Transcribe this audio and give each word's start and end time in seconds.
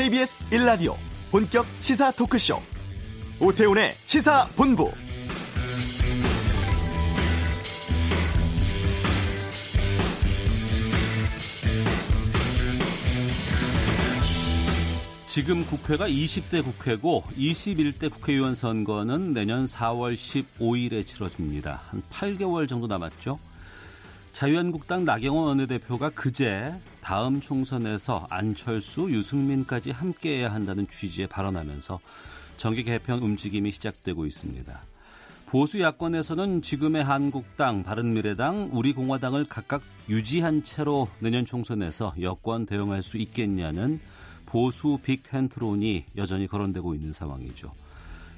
KBS 0.00 0.44
1라디오 0.46 0.94
본격 1.30 1.66
시사 1.80 2.10
토크쇼 2.12 2.56
오태훈의 3.38 3.92
시사본부 3.92 4.90
지금 15.26 15.66
국회가 15.66 16.08
20대 16.08 16.64
국회고 16.64 17.24
21대 17.36 18.10
국회의원 18.10 18.54
선거는 18.54 19.34
내년 19.34 19.66
4월 19.66 20.14
15일에 20.14 21.06
치러집니다. 21.06 21.82
한 21.90 22.02
8개월 22.10 22.66
정도 22.66 22.86
남았죠. 22.86 23.38
자유한국당 24.32 25.04
나경원 25.04 25.48
원내대표가 25.48 26.10
그제 26.10 26.72
다음 27.02 27.40
총선에서 27.40 28.26
안철수, 28.30 29.10
유승민까지 29.10 29.90
함께해야 29.90 30.52
한다는 30.52 30.86
취지에 30.88 31.26
발언하면서 31.26 32.00
정계 32.56 32.84
개편 32.84 33.20
움직임이 33.20 33.70
시작되고 33.70 34.26
있습니다. 34.26 34.80
보수 35.46 35.80
야권에서는 35.80 36.62
지금의 36.62 37.02
한국당, 37.02 37.82
바른미래당, 37.82 38.70
우리공화당을 38.72 39.46
각각 39.48 39.82
유지한 40.08 40.62
채로 40.62 41.08
내년 41.18 41.44
총선에서 41.44 42.14
여권 42.20 42.66
대응할 42.66 43.02
수 43.02 43.16
있겠냐는 43.16 44.00
보수 44.46 44.98
빅텐트론이 45.02 46.04
여전히 46.16 46.46
거론되고 46.46 46.94
있는 46.94 47.12
상황이죠. 47.12 47.72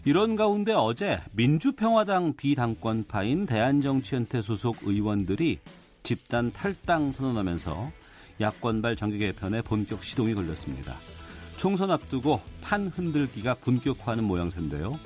이런 0.05 0.37
가운데 0.37 0.73
어제 0.73 1.21
민주평화당 1.33 2.35
비당권파인 2.35 3.47
대한정치연대 3.47 4.41
소속 4.41 4.79
의원들이 4.83 5.59
집단 6.03 6.53
탈당 6.53 7.13
선언하면서 7.13 7.91
야권발 8.41 8.97
정계 8.97 9.19
개편에 9.19 9.63
본격 9.63 10.03
시동이 10.03 10.35
걸렸습니다. 10.35 10.95
총선 11.57 11.91
앞두고 11.91 12.41
판 12.61 12.89
흔들기가 12.89 13.55
본격화하는 13.55 14.25
모양새인데요. 14.25 14.99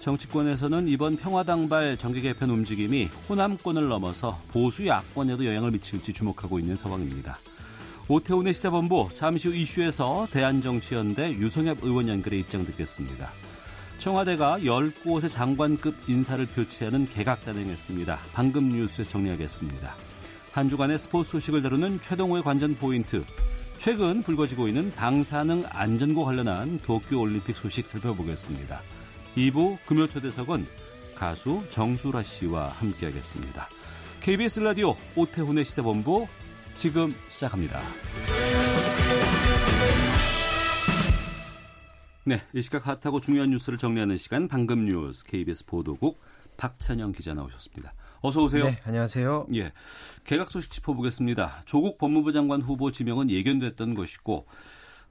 정치권에서는 0.00 0.88
이번 0.88 1.16
평화당발 1.16 1.96
정계 1.96 2.20
개편 2.20 2.50
움직임이 2.50 3.06
호남권을 3.28 3.88
넘어서 3.88 4.38
보수 4.48 4.86
야권에도 4.86 5.46
영향을 5.46 5.70
미칠지 5.70 6.12
주목하고 6.12 6.58
있는 6.58 6.76
상황입니다. 6.76 7.38
오태훈의 8.08 8.52
시사본부 8.52 9.08
잠시 9.14 9.48
후 9.48 9.54
이슈에서 9.54 10.26
대한정치연대 10.30 11.36
유성엽 11.36 11.78
의원 11.82 12.08
연결에 12.08 12.36
입장 12.36 12.66
듣겠습니다. 12.66 13.30
청와대가 13.96 14.58
10곳의 14.58 15.30
장관급 15.30 15.94
인사를 16.06 16.46
교체하는 16.48 17.08
개각 17.08 17.42
단행했습니다. 17.44 18.18
방금 18.34 18.68
뉴스에 18.68 19.04
정리하겠습니다. 19.04 19.94
한 20.54 20.68
주간의 20.68 21.00
스포츠 21.00 21.32
소식을 21.32 21.62
다루는 21.62 22.00
최동호의 22.00 22.44
관전 22.44 22.76
포인트. 22.76 23.24
최근 23.76 24.22
불거지고 24.22 24.68
있는 24.68 24.92
방사능 24.92 25.64
안전과 25.68 26.24
관련한 26.24 26.78
도쿄 26.78 27.18
올림픽 27.18 27.56
소식 27.56 27.84
살펴보겠습니다. 27.84 28.80
2부 29.36 29.78
금요 29.84 30.06
초대석은 30.06 30.64
가수 31.16 31.64
정수라 31.70 32.22
씨와 32.22 32.68
함께하겠습니다. 32.68 33.68
KBS 34.20 34.60
라디오 34.60 34.94
오태훈의 35.16 35.64
시사본부 35.64 36.28
지금 36.76 37.12
시작합니다. 37.30 37.82
네, 42.22 42.42
이 42.54 42.62
시각 42.62 42.86
핫하고 42.86 43.20
중요한 43.20 43.50
뉴스를 43.50 43.76
정리하는 43.76 44.16
시간 44.18 44.46
방금 44.46 44.84
뉴스 44.84 45.26
KBS 45.26 45.66
보도국 45.66 46.20
박찬영 46.56 47.10
기자 47.10 47.34
나오셨습니다. 47.34 47.92
어서 48.26 48.42
오세요. 48.42 48.64
네, 48.64 48.80
안녕하세요. 48.84 49.48
예. 49.54 49.70
개각 50.24 50.50
소식 50.50 50.72
짚어보겠습니다. 50.72 51.60
조국 51.66 51.98
법무부 51.98 52.32
장관 52.32 52.62
후보 52.62 52.90
지명은 52.90 53.28
예견됐던 53.28 53.92
것이고 53.92 54.46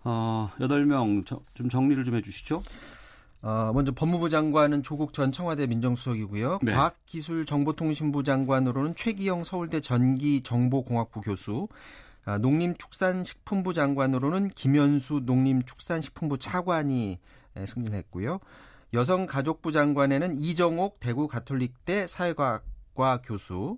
어, 0.03 0.51
8명 0.57 1.23
좀 1.53 1.69
정리를 1.69 2.03
좀 2.05 2.15
해 2.15 2.23
주시죠. 2.23 2.63
어, 3.43 3.69
먼저 3.71 3.91
법무부 3.91 4.29
장관은 4.29 4.81
조국 4.81 5.13
전 5.13 5.31
청와대 5.31 5.67
민정수석이고요. 5.67 6.57
네. 6.63 6.71
과학기술정보통신부 6.73 8.23
장관으로는 8.23 8.95
최기영 8.95 9.43
서울대 9.43 9.79
전기정보공학부 9.79 11.21
교수, 11.21 11.67
아, 12.25 12.39
농림축산식품부 12.39 13.75
장관으로는 13.75 14.49
김현수 14.49 15.21
농림축산식품부 15.27 16.39
차관이 16.39 17.19
승진했고요. 17.63 18.39
여성가족부 18.91 19.71
장관에는 19.71 20.39
이정옥 20.39 20.99
대구 20.99 21.27
가톨릭대 21.27 22.07
사회과학 22.07 22.72
과 22.93 23.21
교수, 23.23 23.77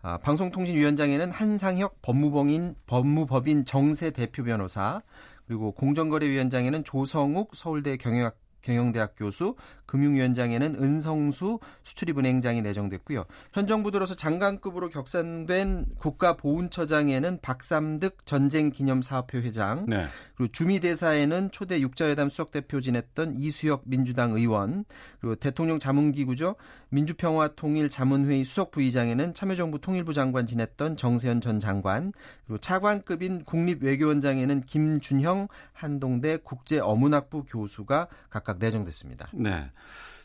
아, 0.00 0.18
방송통신위원장에는 0.18 1.30
한상혁 1.30 2.02
법무법인 2.02 2.74
법무법인 2.86 3.64
정세 3.64 4.10
대표 4.10 4.42
변호사, 4.42 5.02
그리고 5.46 5.72
공정거래위원장에는 5.72 6.82
조성욱 6.84 7.54
서울대 7.54 7.96
경영학 7.96 8.36
경영대학 8.62 9.14
교수, 9.16 9.56
금융위원장에는 9.86 10.76
은성수 10.82 11.58
수출입은행장이 11.82 12.62
내정됐고요. 12.62 13.24
현 13.52 13.66
정부 13.66 13.90
들어서 13.90 14.14
장관급으로 14.14 14.88
격상된 14.88 15.86
국가보훈처장에는 15.98 17.40
박삼득 17.42 18.24
전쟁기념사업회 18.24 19.38
회장, 19.38 19.84
네. 19.86 20.06
그리고 20.34 20.50
주미대사에는 20.50 21.50
초대 21.50 21.80
육자회담 21.80 22.30
수석대표 22.30 22.80
지냈던 22.80 23.36
이수혁 23.36 23.82
민주당 23.84 24.32
의원, 24.32 24.84
그리고 25.20 25.36
대통령 25.36 25.78
자문기구죠. 25.78 26.56
민주평화통일 26.88 27.90
자문회의 27.90 28.44
수석부의장에는 28.44 29.34
참여정부 29.34 29.80
통일부 29.80 30.14
장관 30.14 30.46
지냈던 30.46 30.96
정세현 30.96 31.40
전 31.40 31.60
장관, 31.60 32.12
그리고 32.46 32.58
차관급인 32.58 33.44
국립외교원장에는 33.44 34.62
김준형 34.62 35.48
한동대 35.82 36.38
국제어문학부 36.38 37.44
교수가 37.44 38.08
각각 38.30 38.58
내정됐습니다. 38.58 39.28
네. 39.32 39.70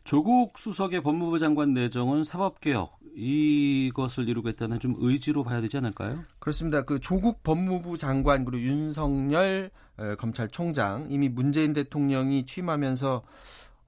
조국 0.03 0.57
수석의 0.57 1.03
법무부 1.03 1.37
장관 1.39 1.73
내정은 1.73 2.23
사법개혁 2.23 2.97
이것을 3.15 4.29
이루겠다는 4.29 4.79
좀 4.79 4.95
의지로 4.99 5.43
봐야 5.43 5.59
되지 5.59 5.77
않을까요? 5.77 6.23
그렇습니다. 6.39 6.83
그 6.83 6.99
조국 6.99 7.43
법무부 7.43 7.97
장관 7.97 8.45
그리고 8.45 8.63
윤석열 8.63 9.71
검찰총장 10.19 11.07
이미 11.09 11.27
문재인 11.27 11.73
대통령이 11.73 12.45
취임하면서 12.45 13.23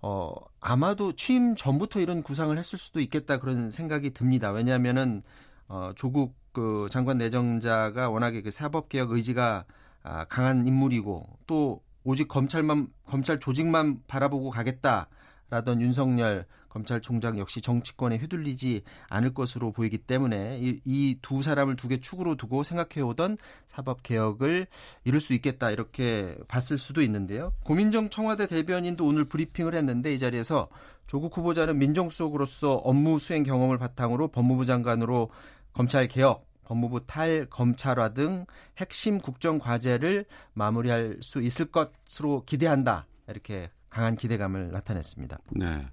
어 0.01 0.33
아마도 0.59 1.13
취임 1.13 1.55
전부터 1.55 1.99
이런 2.01 2.23
구상을 2.23 2.57
했을 2.57 2.79
수도 2.79 2.99
있겠다 2.99 3.37
그런 3.37 3.69
생각이 3.69 4.11
듭니다. 4.11 4.51
왜냐하면은 4.51 5.23
어 5.67 5.91
조국 5.95 6.35
그 6.51 6.87
장관 6.89 7.19
내정자가 7.19 8.09
워낙에 8.09 8.41
그 8.41 8.51
사법개혁 8.51 9.11
의지가 9.11 9.65
아, 10.09 10.25
강한 10.25 10.65
인물이고 10.65 11.37
또 11.45 11.81
오직 12.03 12.27
검찰만 12.27 12.87
검찰 13.05 13.39
조직만 13.39 13.99
바라보고 14.07 14.49
가겠다라던 14.49 15.81
윤석열 15.81 16.45
검찰총장 16.69 17.37
역시 17.37 17.61
정치권에 17.61 18.17
휘둘리지 18.17 18.83
않을 19.09 19.33
것으로 19.33 19.71
보이기 19.71 19.99
때문에 19.99 20.59
이두 20.85 21.41
사람을 21.43 21.75
두 21.75 21.89
개 21.89 21.99
축으로 21.99 22.35
두고 22.35 22.63
생각해오던 22.63 23.37
사법 23.67 24.01
개혁을 24.03 24.67
이룰 25.03 25.19
수 25.19 25.33
있겠다 25.33 25.69
이렇게 25.71 26.37
봤을 26.47 26.77
수도 26.77 27.01
있는데요. 27.01 27.53
고민정 27.63 28.09
청와대 28.09 28.47
대변인도 28.47 29.05
오늘 29.05 29.25
브리핑을 29.25 29.75
했는데 29.75 30.13
이 30.13 30.19
자리에서 30.19 30.69
조국 31.07 31.35
후보자는 31.37 31.77
민정수석으로서 31.77 32.75
업무 32.75 33.19
수행 33.19 33.43
경험을 33.43 33.77
바탕으로 33.77 34.29
법무부 34.29 34.65
장관으로 34.65 35.29
검찰 35.73 36.07
개혁 36.07 36.48
법무부 36.69 37.07
탈 37.07 37.47
검찰화 37.49 38.13
등 38.13 38.45
핵심 38.77 39.17
국정 39.17 39.57
과제를 39.57 40.25
마무리할 40.53 41.17
수 41.21 41.41
있을 41.41 41.65
것으로 41.65 42.43
기대한다. 42.45 43.07
이렇게 43.27 43.71
강한 43.89 44.15
기대감을 44.15 44.69
나타냈습니다. 44.69 45.39
네. 45.53 45.87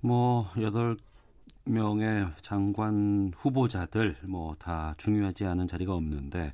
뭐 0.00 0.50
여덟 0.60 0.98
명의 1.64 2.26
장관 2.42 3.32
후보자들 3.34 4.16
뭐 4.28 4.54
다 4.58 4.94
중요하지 4.98 5.46
않은 5.46 5.66
자리가 5.66 5.94
없는데 5.94 6.52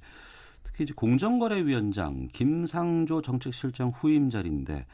특히 0.62 0.84
이제 0.84 0.94
공정거래위원장 0.94 2.28
김상조 2.32 3.20
정책실장 3.20 3.88
후임 3.88 4.30
자리인데 4.30 4.86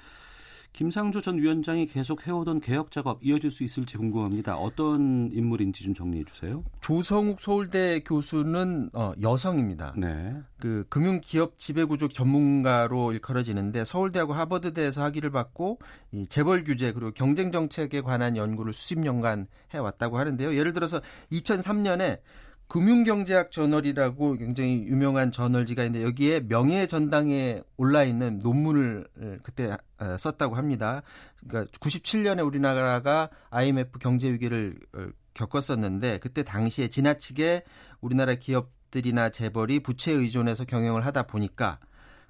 김상조 0.76 1.22
전 1.22 1.38
위원장이 1.38 1.86
계속 1.86 2.26
해오던 2.26 2.60
개혁 2.60 2.90
작업 2.90 3.24
이어질 3.24 3.50
수 3.50 3.64
있을지 3.64 3.96
궁금합니다. 3.96 4.56
어떤 4.56 5.30
인물인지 5.32 5.82
좀 5.82 5.94
정리해 5.94 6.22
주세요. 6.24 6.62
조성욱 6.82 7.40
서울대 7.40 8.00
교수는 8.00 8.90
어, 8.92 9.12
여성입니다. 9.22 9.94
네. 9.96 10.36
그 10.60 10.84
금융기업 10.90 11.56
지배구조 11.56 12.08
전문가로 12.08 13.12
일컬어지는데 13.12 13.84
서울대하고 13.84 14.34
하버드대에서 14.34 15.02
학위를 15.02 15.30
받고 15.30 15.78
이 16.12 16.26
재벌 16.26 16.62
규제 16.62 16.92
그리고 16.92 17.10
경쟁 17.12 17.50
정책에 17.50 18.02
관한 18.02 18.36
연구를 18.36 18.74
수십 18.74 18.98
년간 18.98 19.46
해왔다고 19.72 20.18
하는데요. 20.18 20.54
예를 20.54 20.74
들어서 20.74 21.00
2003년에 21.32 22.20
금융경제학 22.68 23.52
저널이라고 23.52 24.36
굉장히 24.38 24.84
유명한 24.86 25.30
저널지가 25.30 25.84
있는데 25.84 26.04
여기에 26.04 26.48
명예 26.48 26.86
전당에 26.86 27.62
올라 27.76 28.02
있는 28.02 28.38
논문을 28.38 29.06
그때 29.42 29.76
어, 29.98 30.16
썼다고 30.18 30.56
합니다. 30.56 31.02
그러니까 31.46 31.70
97년에 31.78 32.44
우리나라가 32.44 33.30
IMF 33.50 33.98
경제 33.98 34.32
위기를 34.32 34.78
어, 34.94 35.06
겪었었는데 35.34 36.18
그때 36.18 36.42
당시에 36.42 36.88
지나치게 36.88 37.62
우리나라 38.00 38.34
기업들이나 38.34 39.30
재벌이 39.30 39.80
부채 39.80 40.12
의존해서 40.12 40.64
경영을 40.64 41.06
하다 41.06 41.24
보니까 41.24 41.78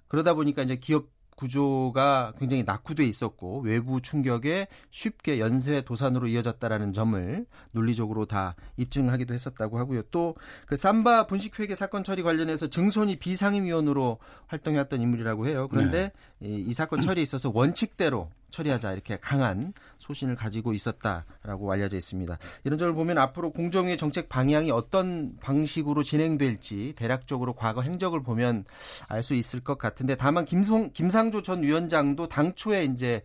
그러다 0.09 0.35
보니까 0.35 0.62
이제 0.62 0.77
기업 0.77 1.15
구조가 1.37 2.33
굉장히 2.38 2.65
낙후돼 2.65 3.05
있었고 3.05 3.61
외부 3.61 4.00
충격에 4.00 4.69
쉽게 4.91 5.38
연쇄 5.38 5.83
도산으로 5.83 6.27
이어졌다라는 6.29 6.93
점을 6.93 7.47
논리적으로 7.73 8.27
다 8.27 8.56
입증하기도 8.77 9.33
했었다고 9.33 9.79
하고요. 9.79 10.03
또 10.11 10.35
그 10.67 10.77
삼바 10.77 11.27
분식 11.27 11.59
회계 11.61 11.75
사건 11.75 12.05
처리 12.05 12.23
관련해서 12.23 12.69
증손이 12.69 13.17
비상임위원으로 13.17 14.19
활동해왔던 14.47 15.00
인물이라고 15.00 15.47
해요. 15.47 15.69
그런데 15.71 16.12
네. 16.38 16.49
이, 16.49 16.65
이 16.69 16.73
사건 16.73 17.00
처리에 17.00 17.23
있어서 17.23 17.50
원칙대로 17.53 18.31
처리하자 18.50 18.93
이렇게 18.93 19.19
강한 19.20 19.72
소신을 19.98 20.37
가지고 20.37 20.72
있었다라고 20.72 21.70
알려져 21.72 21.96
있습니다. 21.96 22.38
이런 22.64 22.78
점을 22.78 22.93
보면 22.94 23.19
앞으로 23.19 23.50
공정위의 23.50 23.98
정책 23.98 24.28
방향이 24.28 24.70
어떤 24.70 25.37
방식으로 25.40 26.02
진행될지 26.02 26.94
대략적으로 26.96 27.52
과거 27.52 27.82
행적을 27.82 28.22
보면 28.22 28.64
알 29.08 29.22
수 29.26 29.34
있을 29.34 29.60
것 29.60 29.76
같은데 29.76 30.14
다만 30.14 30.44
김송 30.44 30.93
김상조 30.93 31.43
전 31.43 31.62
위원장도 31.62 32.28
당초에 32.28 32.84
이제 32.84 33.22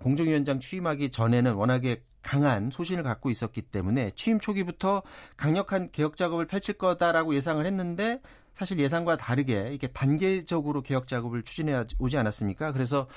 공정위원장 0.00 0.60
취임하기 0.60 1.10
전에는 1.10 1.54
워낙에 1.54 2.02
강한 2.22 2.70
소신을 2.70 3.02
갖고 3.02 3.30
있었기 3.30 3.62
때문에 3.62 4.12
취임 4.14 4.38
초기부터 4.38 5.02
강력한 5.36 5.90
개혁 5.90 6.16
작업을 6.16 6.46
펼칠 6.46 6.74
거다라고 6.74 7.34
예상을 7.34 7.64
했는데 7.66 8.20
사실 8.54 8.78
예상과 8.78 9.16
다르게 9.16 9.70
이게 9.72 9.88
단계적으로 9.88 10.82
개혁 10.82 11.08
작업을 11.08 11.42
추진해 11.42 11.84
오지 11.98 12.16
않았습니까? 12.16 12.72
그래서 12.72 13.08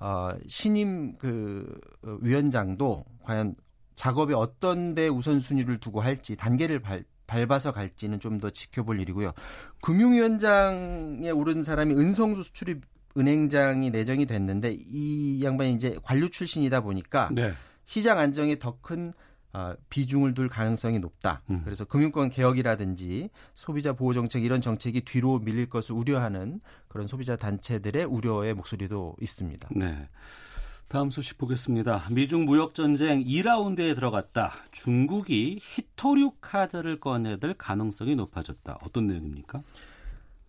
어 0.00 0.30
신임 0.48 1.16
그 1.18 1.78
어, 2.02 2.16
위원장도 2.20 3.04
과연 3.22 3.54
작업에 3.96 4.34
어떤 4.34 4.94
데 4.94 5.08
우선순위를 5.08 5.78
두고 5.78 6.00
할지 6.00 6.36
단계를 6.36 6.80
발, 6.80 7.04
밟아서 7.26 7.72
갈지는 7.72 8.20
좀 8.20 8.40
더 8.40 8.50
지켜볼 8.50 9.00
일이고요. 9.00 9.32
금융위원장에 9.82 11.30
오른 11.30 11.62
사람이 11.62 11.94
은성수 11.94 12.42
수출입 12.42 12.82
은행장이 13.16 13.90
내정이 13.90 14.26
됐는데 14.26 14.76
이 14.78 15.42
양반이 15.42 15.74
이제 15.74 15.96
관료 16.02 16.28
출신이다 16.28 16.80
보니까 16.80 17.30
네. 17.32 17.52
시장 17.84 18.18
안정에 18.18 18.58
더큰 18.58 19.12
어, 19.52 19.72
비중을 19.88 20.34
둘 20.34 20.48
가능성이 20.48 20.98
높다. 20.98 21.42
음. 21.48 21.62
그래서 21.64 21.84
금융권 21.84 22.30
개혁이라든지 22.30 23.30
소비자 23.54 23.92
보호 23.92 24.12
정책 24.12 24.42
이런 24.42 24.60
정책이 24.60 25.02
뒤로 25.02 25.38
밀릴 25.38 25.70
것을 25.70 25.94
우려하는 25.94 26.60
그런 26.88 27.06
소비자 27.06 27.36
단체들의 27.36 28.04
우려의 28.04 28.54
목소리도 28.54 29.14
있습니다. 29.20 29.68
네. 29.76 30.08
다음 30.88 31.10
소식 31.10 31.38
보겠습니다. 31.38 32.04
미중 32.10 32.44
무역 32.44 32.74
전쟁 32.74 33.22
2라운드에 33.22 33.94
들어갔다. 33.94 34.52
중국이 34.72 35.60
히토류 35.62 36.32
카드를 36.40 36.98
꺼내들 36.98 37.54
가능성이 37.54 38.16
높아졌다. 38.16 38.78
어떤 38.82 39.06
내용입니까? 39.06 39.62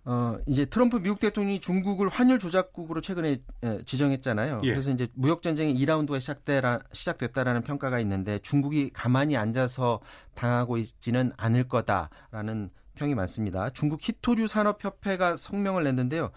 어, 0.07 0.37
이제 0.45 0.65
트럼프 0.65 1.01
미국 1.01 1.19
대통령이 1.19 1.59
중국을 1.59 2.09
환율 2.09 2.37
조작국으로 2.37 3.01
최근에 3.01 3.41
에, 3.63 3.83
지정했잖아요. 3.85 4.59
예. 4.63 4.69
그래서 4.69 4.91
이제 4.91 5.07
무역 5.15 5.41
전쟁이 5.41 5.73
2라운드가 5.73 6.19
시작되라, 6.19 6.79
시작됐다라는 6.91 7.63
평가가 7.63 7.99
있는데 8.01 8.37
중국이 8.39 8.91
가만히 8.93 9.35
앉아서 9.35 9.99
당하고 10.35 10.77
있지는 10.77 11.31
않을 11.37 11.67
거다라는 11.67 12.69
평이 12.93 13.15
많습니다. 13.15 13.71
중국 13.71 13.99
히토류 14.01 14.47
산업협회가 14.47 15.35
성명을 15.35 15.83
냈는데요. 15.83 16.31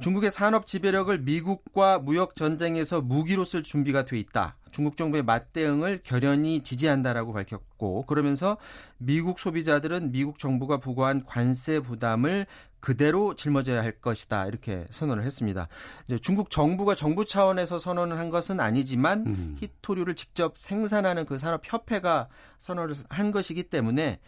중국의 0.00 0.30
산업 0.30 0.66
지배력을 0.66 1.16
미국과 1.18 1.98
무역 1.98 2.34
전쟁에서 2.34 3.02
무기로 3.02 3.44
쓸 3.44 3.62
준비가 3.62 4.06
돼 4.06 4.18
있다. 4.18 4.56
중국 4.70 4.96
정부의 4.96 5.22
맞대응을 5.24 6.00
결연히 6.02 6.62
지지한다라고 6.62 7.34
밝혔고 7.34 8.06
그러면서 8.06 8.56
미국 8.96 9.38
소비자들은 9.38 10.10
미국 10.10 10.38
정부가 10.38 10.78
부과한 10.78 11.24
관세 11.26 11.80
부담을 11.80 12.46
그대로 12.80 13.34
짊어져야 13.34 13.82
할 13.82 13.92
것이다 13.92 14.46
이렇게 14.46 14.86
선언을 14.90 15.24
했습니다. 15.24 15.68
이제 16.06 16.18
중국 16.18 16.50
정부가 16.50 16.94
정부 16.94 17.24
차원에서 17.24 17.78
선언을 17.78 18.18
한 18.18 18.30
것은 18.30 18.60
아니지만 18.60 19.26
음. 19.26 19.56
히토류를 19.60 20.14
직접 20.14 20.56
생산하는 20.58 21.26
그 21.26 21.38
산업 21.38 21.60
협회가 21.64 22.28
선언을 22.58 22.94
한 23.08 23.30
것이기 23.30 23.64
때문에 23.64 24.20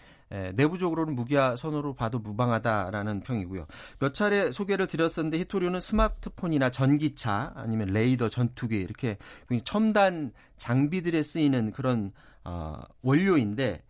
내부적으로는 0.55 1.15
무기화 1.15 1.57
선언으로 1.57 1.95
봐도 1.95 2.19
무방하다라는 2.19 3.21
평이고요. 3.21 3.67
몇 3.99 4.15
차례 4.15 4.51
소개를 4.51 4.87
드렸었는데 4.87 5.39
히토류는 5.39 5.81
스마트폰이나 5.81 6.71
전기차 6.71 7.53
아니면 7.55 7.89
레이더 7.89 8.31
전투기 8.31 8.77
이렇게 8.77 9.19
첨단 9.65 10.33
장비들에 10.57 11.23
쓰이는 11.23 11.73
그런 11.73 12.13
어, 12.45 12.81
원료인데 13.03 13.83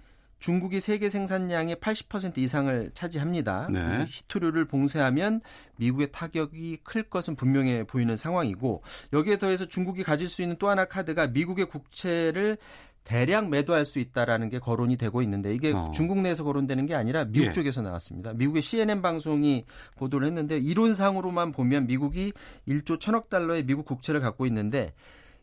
중국이 0.43 0.81
세계 0.81 1.09
생산량의 1.09 1.77
80% 1.77 2.37
이상을 2.39 2.91
차지합니다. 2.95 3.69
네. 3.71 3.81
그래서 3.81 4.05
히토류를 4.09 4.65
봉쇄하면 4.65 5.41
미국의 5.77 6.11
타격이 6.11 6.79
클 6.83 7.05
것은 7.05 7.37
분명해 7.37 7.85
보이는 7.85 8.17
상황이고 8.17 8.83
여기에 9.13 9.39
더해서 9.39 9.67
중국이 9.67 10.03
가질 10.03 10.29
수 10.29 10.43
있는 10.43 10.57
또 10.59 10.69
하나 10.69 10.85
카드가 10.85 11.29
미국의 11.29 11.67
국채를 11.67 12.59
대량 13.05 13.51
매도할 13.51 13.87
수 13.87 14.01
있다라는 14.01 14.49
게 14.49 14.59
거론이 14.59 14.97
되고 14.97 15.23
있는데 15.23 15.55
이게 15.55 15.73
어. 15.73 15.93
중국 15.95 16.21
내에서 16.21 16.43
거론되는 16.43 16.87
게 16.87 16.97
아니라 16.97 17.25
미국 17.25 17.47
예. 17.47 17.53
쪽에서 17.53 17.81
나왔습니다. 17.81 18.33
미국의 18.33 18.63
CNN 18.63 19.01
방송이 19.01 19.65
보도를 19.97 20.27
했는데 20.27 20.59
이론상으로만 20.59 21.53
보면 21.53 21.87
미국이 21.87 22.33
1조 22.67 22.99
1천억 22.99 23.29
달러의 23.29 23.65
미국 23.65 23.85
국채를 23.85 24.21
갖고 24.21 24.45
있는데 24.47 24.93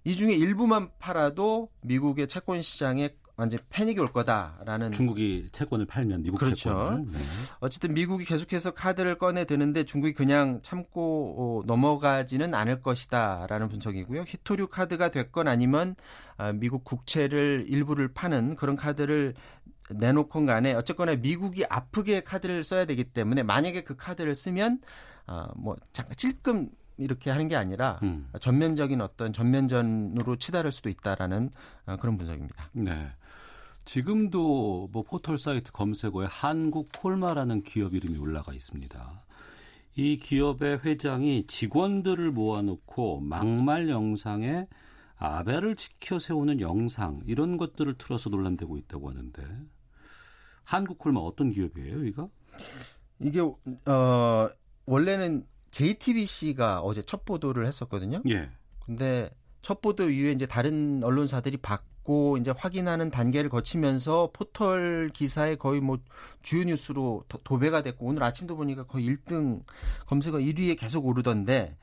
이 0.04 0.18
중에 0.18 0.34
일부만 0.34 0.90
팔아도 1.00 1.70
미국의 1.84 2.28
채권 2.28 2.62
시장에 2.62 3.12
완전 3.40 3.60
패닉이 3.70 4.00
올 4.02 4.12
거다라는 4.12 4.92
중국이 4.92 5.48
채권을 5.54 5.86
팔면 5.86 6.24
미국 6.24 6.40
그렇죠. 6.40 6.56
채권을 6.56 7.06
네. 7.10 7.18
어쨌든 7.62 7.94
미국이 7.94 8.26
계속해서 8.26 8.72
카드를 8.72 9.18
꺼내 9.18 9.46
드는데 9.46 9.86
중국이 9.86 10.14
그냥 10.14 10.60
참고 10.62 11.62
어, 11.64 11.66
넘어가지는 11.66 12.54
않을 12.54 12.82
것이다라는 12.82 13.70
분석이고요. 13.70 14.26
히토류 14.28 14.68
카드가 14.68 15.10
됐건 15.10 15.48
아니면 15.48 15.96
아, 16.36 16.52
미국 16.52 16.84
국채를 16.84 17.66
일부를 17.70 18.10
파는 18.14 18.58
그런 18.58 18.76
카드를 18.76 19.36
내놓건 19.90 20.46
간에 20.46 20.74
어쨌거나 20.74 21.16
미국이 21.16 21.64
아프게 21.66 22.20
카드를 22.20 22.66
써야 22.66 22.84
되기 22.84 23.06
때문에 23.06 23.44
만약에 23.44 23.84
그 23.84 23.96
카드를 23.96 24.36
쓰면 24.36 24.80
아뭐 25.26 25.78
잠깐 25.94 26.16
찔끔 26.16 26.70
이렇게 27.00 27.32
하는 27.32 27.48
게 27.48 27.56
아니라 27.56 28.00
음. 28.04 28.30
전면적인 28.40 29.02
어떤 29.02 29.34
전면전으로 29.34 30.36
치달을 30.36 30.72
수도 30.72 30.90
있다라는 30.90 31.50
어, 31.86 31.98
그런 31.98 32.18
분석입니다. 32.18 32.70
네. 32.74 33.10
지금도 33.86 34.90
뭐 34.92 35.04
포털 35.04 35.38
사이트 35.38 35.72
검색어에 35.72 36.28
한국 36.30 36.90
콜마라는 37.00 37.64
기업 37.64 37.96
이름이 37.96 38.18
올라가 38.18 38.54
있습니다. 38.54 39.26
이 39.96 40.20
기업의 40.20 40.82
회장이 40.86 41.48
직원들을 41.48 42.32
모아놓고 42.32 43.22
막말 43.22 43.90
영상에 43.90 44.68
아베를 45.18 45.76
지켜 45.76 46.20
세우는 46.20 46.62
영상 46.62 47.22
이런 47.26 47.58
것들을 47.58 47.98
틀어서 47.98 48.30
논란되고 48.30 48.78
있다고 48.78 49.10
하는데 49.10 49.44
한국 50.64 51.00
콜마 51.00 51.20
어떤 51.22 51.52
기업이에요, 51.52 52.06
이가? 52.06 52.30
이게 53.20 53.42
어 53.42 54.50
원래는 54.86 55.46
JTBC가 55.72 56.82
어제 56.82 57.02
첫 57.02 57.26
보도를 57.26 57.66
했었거든요. 57.66 58.22
예. 58.30 58.50
근데 58.86 59.30
첫 59.62 59.82
보도 59.82 60.10
이후에 60.10 60.32
이제 60.32 60.46
다른 60.46 61.02
언론사들이 61.04 61.58
받고 61.58 62.38
이제 62.38 62.54
확인하는 62.56 63.12
단계를 63.12 63.50
거치면서 63.50 64.32
포털 64.34 65.10
기사에 65.14 65.56
거의 65.56 65.82
뭐 65.82 66.00
주요 66.42 66.64
뉴스로 66.64 67.24
도배가 67.44 67.82
됐고 67.84 68.06
오늘 68.06 68.24
아침도 68.24 68.56
보니까 68.56 68.84
거의 68.84 69.08
1등 69.08 69.64
검색어 70.08 70.38
1위에 70.38 70.80
계속 70.80 71.06
오르던데 71.06 71.76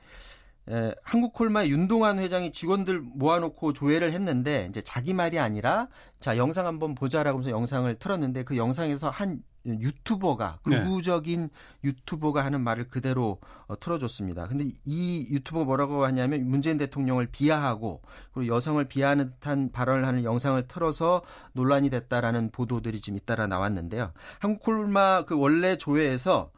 에, 0.69 0.95
한국콜마의 1.03 1.71
윤동환 1.71 2.19
회장이 2.19 2.51
직원들 2.51 2.99
모아놓고 2.99 3.73
조회를 3.73 4.11
했는데 4.11 4.67
이제 4.69 4.81
자기 4.81 5.13
말이 5.13 5.39
아니라 5.39 5.87
자 6.19 6.35
영상 6.35 6.65
한번 6.65 6.93
보자라고 6.93 7.37
하면서 7.37 7.51
영상을 7.51 7.95
틀었는데 7.95 8.43
그 8.43 8.57
영상에서 8.57 9.09
한 9.09 9.43
유튜버가 9.67 10.59
네. 10.65 10.83
극우적인 10.83 11.41
네. 11.41 11.49
유튜버가 11.83 12.43
하는 12.43 12.61
말을 12.61 12.87
그대로 12.87 13.39
어, 13.67 13.79
틀어줬습니다. 13.79 14.47
근데 14.47 14.67
이 14.85 15.27
유튜버가 15.31 15.65
뭐라고 15.65 16.05
하냐면 16.05 16.49
문재인 16.49 16.77
대통령을 16.77 17.27
비하하고 17.27 18.01
그리고 18.33 18.53
여성을 18.55 18.83
비하하는 18.85 19.31
듯한 19.31 19.71
발언을 19.71 20.05
하는 20.05 20.23
영상을 20.23 20.67
틀어서 20.67 21.21
논란이 21.53 21.89
됐다라는 21.89 22.51
보도들이 22.51 23.01
지금 23.01 23.17
잇따라 23.17 23.47
나왔는데요. 23.47 24.11
한국콜마 24.39 25.25
그 25.25 25.37
원래 25.37 25.77
조회에서 25.77 26.51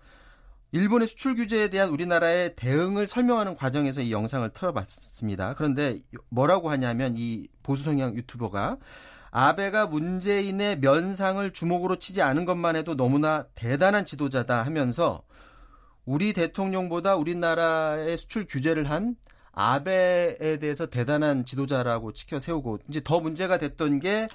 일본의 0.71 1.07
수출 1.07 1.35
규제에 1.35 1.69
대한 1.69 1.89
우리나라의 1.89 2.55
대응을 2.55 3.07
설명하는 3.07 3.55
과정에서 3.55 4.01
이 4.01 4.11
영상을 4.11 4.47
틀어봤습니다. 4.51 5.55
그런데 5.55 5.99
뭐라고 6.29 6.69
하냐면 6.69 7.15
이 7.15 7.47
보수 7.63 7.85
성향 7.85 8.15
유튜버가 8.15 8.77
아베가 9.31 9.87
문재인의 9.87 10.79
면상을 10.79 11.51
주목으로 11.51 11.97
치지 11.97 12.21
않은 12.21 12.45
것만 12.45 12.75
해도 12.75 12.95
너무나 12.95 13.45
대단한 13.55 14.05
지도자다 14.05 14.63
하면서 14.63 15.23
우리 16.05 16.33
대통령보다 16.33 17.15
우리나라의 17.15 18.17
수출 18.17 18.45
규제를 18.47 18.89
한 18.89 19.15
아베에 19.51 20.57
대해서 20.57 20.85
대단한 20.85 21.45
지도자라고 21.45 22.13
치켜 22.13 22.39
세우고 22.39 22.79
이제 22.87 23.01
더 23.03 23.19
문제가 23.19 23.57
됐던 23.57 23.99
게 23.99 24.27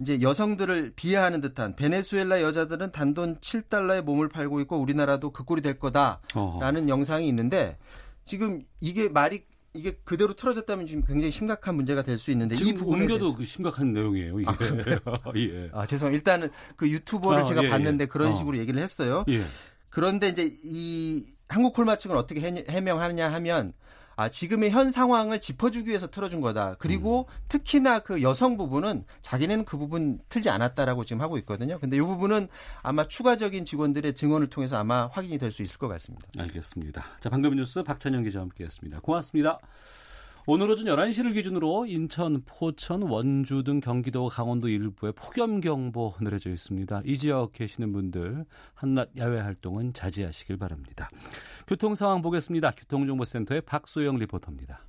이제 0.00 0.20
여성들을 0.20 0.94
비하하는 0.96 1.40
듯한 1.40 1.76
베네수엘라 1.76 2.40
여자들은 2.40 2.92
단돈 2.92 3.38
7달러에 3.38 4.00
몸을 4.02 4.28
팔고 4.28 4.60
있고 4.62 4.78
우리나라도 4.78 5.30
그 5.30 5.44
꼴이 5.44 5.60
될 5.60 5.78
거다라는 5.78 6.20
어허. 6.34 6.88
영상이 6.88 7.28
있는데 7.28 7.76
지금 8.24 8.62
이게 8.80 9.08
말이 9.08 9.44
이게 9.74 9.92
그대로 10.04 10.34
틀어졌다면 10.34 10.86
지금 10.86 11.02
굉장히 11.04 11.30
심각한 11.32 11.74
문제가 11.76 12.02
될 12.02 12.18
수 12.18 12.30
있는데 12.30 12.54
지금 12.54 12.78
이 12.78 12.82
옮겨도 12.92 13.34
그 13.36 13.44
심각한 13.44 13.92
내용이에요. 13.92 14.40
이게. 14.40 14.50
아, 14.50 14.56
예. 15.36 15.70
아 15.72 15.86
죄송합니다. 15.86 16.10
일단은 16.18 16.50
그 16.76 16.88
유튜버를 16.90 17.40
아, 17.40 17.44
제가 17.44 17.64
예, 17.64 17.68
봤는데 17.70 18.02
예. 18.02 18.06
그런 18.06 18.32
어. 18.32 18.34
식으로 18.34 18.58
얘기를 18.58 18.80
했어요. 18.82 19.24
예. 19.28 19.42
그런데 19.88 20.28
이제 20.28 20.50
이 20.64 21.24
한국 21.48 21.74
콜마 21.74 21.96
측은 21.96 22.16
어떻게 22.16 22.40
해- 22.42 22.64
해명하느냐 22.68 23.32
하면 23.32 23.72
아, 24.22 24.28
지금의 24.28 24.70
현 24.70 24.90
상황을 24.90 25.40
짚어주기 25.40 25.88
위해서 25.88 26.06
틀어준 26.08 26.40
거다. 26.40 26.76
그리고 26.78 27.26
음. 27.28 27.34
특히나 27.48 27.98
그 28.00 28.22
여성 28.22 28.56
부분은 28.56 29.04
자기네는 29.20 29.64
그 29.64 29.76
부분 29.76 30.20
틀지 30.28 30.48
않았다라고 30.48 31.04
지금 31.04 31.22
하고 31.22 31.38
있거든요. 31.38 31.78
근데 31.80 31.96
이 31.96 32.00
부분은 32.00 32.46
아마 32.82 33.06
추가적인 33.06 33.64
직원들의 33.64 34.14
증언을 34.14 34.48
통해서 34.48 34.76
아마 34.76 35.08
확인이 35.12 35.38
될 35.38 35.52
수 35.52 35.62
있을 35.62 35.76
것 35.76 35.86
같습니다. 35.88 36.26
알겠습니다. 36.38 37.04
자, 37.20 37.28
방금 37.28 37.54
뉴스 37.54 37.82
박찬영 37.82 38.22
기자와 38.22 38.44
함께했습니다. 38.44 39.00
고맙습니다. 39.00 39.58
오늘 40.44 40.68
오전 40.68 40.86
11시를 40.86 41.34
기준으로 41.34 41.86
인천, 41.86 42.42
포천, 42.44 43.02
원주 43.02 43.62
등 43.62 43.78
경기도, 43.78 44.26
강원도 44.26 44.68
일부에 44.68 45.12
폭염경보 45.12 46.14
내려져 46.20 46.50
있습니다. 46.50 47.02
이 47.04 47.16
지역 47.16 47.52
계시는 47.52 47.92
분들 47.92 48.44
한낮 48.74 49.10
야외 49.18 49.38
활동은 49.38 49.92
자제하시길 49.92 50.56
바랍니다. 50.56 51.08
교통 51.68 51.94
상황 51.94 52.22
보겠습니다. 52.22 52.72
교통정보센터의 52.72 53.60
박소영 53.60 54.18
리포터입니다. 54.18 54.80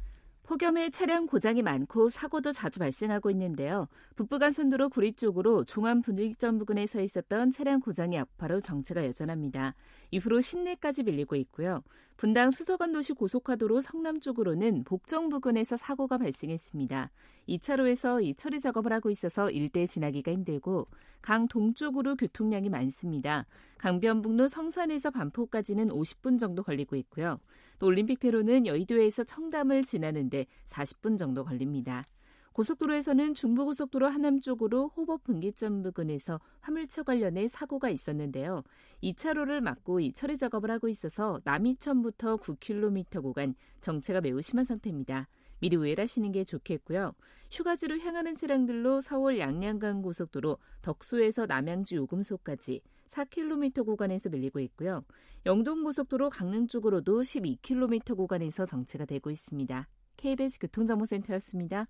폭염에 0.53 0.91
차량 0.91 1.25
고장이 1.25 1.63
많고 1.63 2.09
사고도 2.09 2.51
자주 2.51 2.77
발생하고 2.77 3.31
있는데요. 3.31 3.87
북부간선도로 4.15 4.89
구리 4.89 5.13
쪽으로 5.13 5.63
종암 5.63 6.03
분기점 6.03 6.59
부근에 6.59 6.85
서 6.85 7.01
있었던 7.01 7.49
차량 7.49 7.79
고장이 7.79 8.19
악화로 8.19 8.59
정체가 8.59 9.03
여전합니다. 9.03 9.73
이후로 10.11 10.41
신내까지 10.41 11.01
밀리고 11.01 11.35
있고요. 11.37 11.81
분당 12.17 12.51
수서관도시 12.51 13.13
고속화도로 13.13 13.81
성남 13.81 14.19
쪽으로는 14.19 14.83
복정 14.83 15.29
부근에서 15.29 15.75
사고가 15.75 16.19
발생했습니다. 16.19 17.09
2차로에서 17.47 18.23
이 18.23 18.33
처리 18.35 18.59
작업을 18.59 18.93
하고 18.93 19.09
있어서 19.09 19.49
일대 19.49 19.85
지나기가 19.85 20.31
힘들고 20.31 20.87
강 21.21 21.47
동쪽으로 21.47 22.15
교통량이 22.15 22.69
많습니다. 22.69 23.45
강변북로 23.77 24.47
성산에서 24.47 25.11
반포까지는 25.11 25.87
50분 25.89 26.39
정도 26.39 26.63
걸리고 26.63 26.95
있고요. 26.97 27.39
또 27.79 27.87
올림픽대로는 27.87 28.65
여의도에서 28.65 29.23
청담을 29.23 29.83
지나는데 29.83 30.45
40분 30.67 31.17
정도 31.17 31.43
걸립니다. 31.43 32.05
고속도로에서는 32.53 33.33
중부고속도로 33.33 34.07
하남 34.07 34.39
쪽으로 34.39 34.89
호법 34.95 35.23
분기점 35.23 35.81
부근에서 35.81 36.39
화물차 36.61 37.01
관련해 37.01 37.47
사고가 37.47 37.89
있었는데요. 37.89 38.61
2차로를 39.01 39.59
막고 39.59 39.99
이 39.99 40.13
처리 40.13 40.37
작업을 40.37 40.69
하고 40.69 40.87
있어서 40.87 41.41
남이천부터 41.45 42.37
9km 42.37 43.23
구간 43.23 43.55
정체가 43.81 44.21
매우 44.21 44.39
심한 44.41 44.65
상태입니다. 44.65 45.27
미리 45.63 45.77
우회하시는 45.77 46.33
게 46.33 46.43
좋겠고요. 46.43 47.13
휴가지로 47.49 47.97
향하는 47.99 48.33
차량들로 48.33 48.99
서울 48.99 49.39
양양간 49.39 50.01
고속도로 50.01 50.57
덕소에서 50.81 51.45
남양주 51.45 51.95
요금소까지 51.95 52.81
4km 53.07 53.85
구간에서 53.85 54.27
밀리고 54.27 54.59
있고요. 54.59 55.05
영동고속도로 55.45 56.31
강릉 56.31 56.67
쪽으로도 56.67 57.21
12km 57.21 58.17
구간에서 58.17 58.65
정체가 58.65 59.05
되고 59.05 59.29
있습니다. 59.29 59.87
KBS 60.17 60.59
교통정보센터였습니다. 60.59 61.87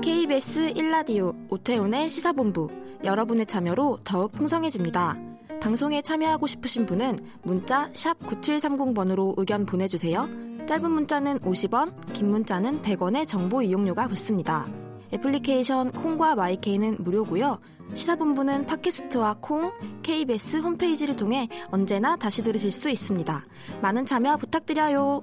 KBS 0.00 0.72
1라디오 0.72 1.52
오태훈의 1.52 2.08
시사본부 2.08 2.70
여러분의 3.04 3.44
참여로 3.44 3.98
더욱 4.02 4.32
풍성해집니다. 4.32 5.29
방송에 5.60 6.02
참여하고 6.02 6.46
싶으신 6.46 6.86
분은 6.86 7.18
문자 7.42 7.90
9730번으로 7.92 9.34
의견 9.36 9.66
보내주세요. 9.66 10.28
짧은 10.66 10.90
문자는 10.90 11.40
50원, 11.40 12.12
긴 12.12 12.30
문자는 12.30 12.82
100원의 12.82 13.26
정보 13.26 13.62
이용료가 13.62 14.08
붙습니다. 14.08 14.66
애플리케이션 15.12 15.90
콩과 15.90 16.34
마이케이는 16.36 16.98
무료고요. 17.00 17.58
시사본부는 17.94 18.66
팟캐스트와 18.66 19.38
콩, 19.40 19.72
KBS 20.02 20.58
홈페이지를 20.58 21.16
통해 21.16 21.48
언제나 21.70 22.16
다시 22.16 22.42
들으실 22.42 22.70
수 22.70 22.88
있습니다. 22.88 23.44
많은 23.82 24.06
참여 24.06 24.36
부탁드려요. 24.36 25.22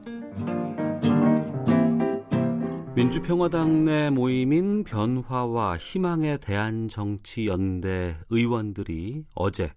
민주평화당 2.96 3.86
내 3.86 4.10
모임인 4.10 4.84
변화와 4.84 5.77
희망의 5.77 6.39
대한 6.39 6.88
정치연대 6.89 8.17
의원들이 8.32 9.24
어제 9.36 9.72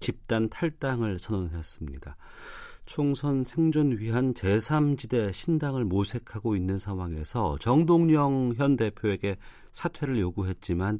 집단 0.00 0.48
탈당을 0.48 1.18
선언했습니다. 1.18 2.16
총선 2.86 3.44
생존 3.44 3.98
위한 3.98 4.34
제3지대 4.34 5.32
신당을 5.32 5.84
모색하고 5.84 6.56
있는 6.56 6.76
상황에서 6.76 7.56
정동영 7.60 8.54
현 8.56 8.76
대표에게 8.76 9.36
사퇴를 9.70 10.18
요구했지만 10.18 10.98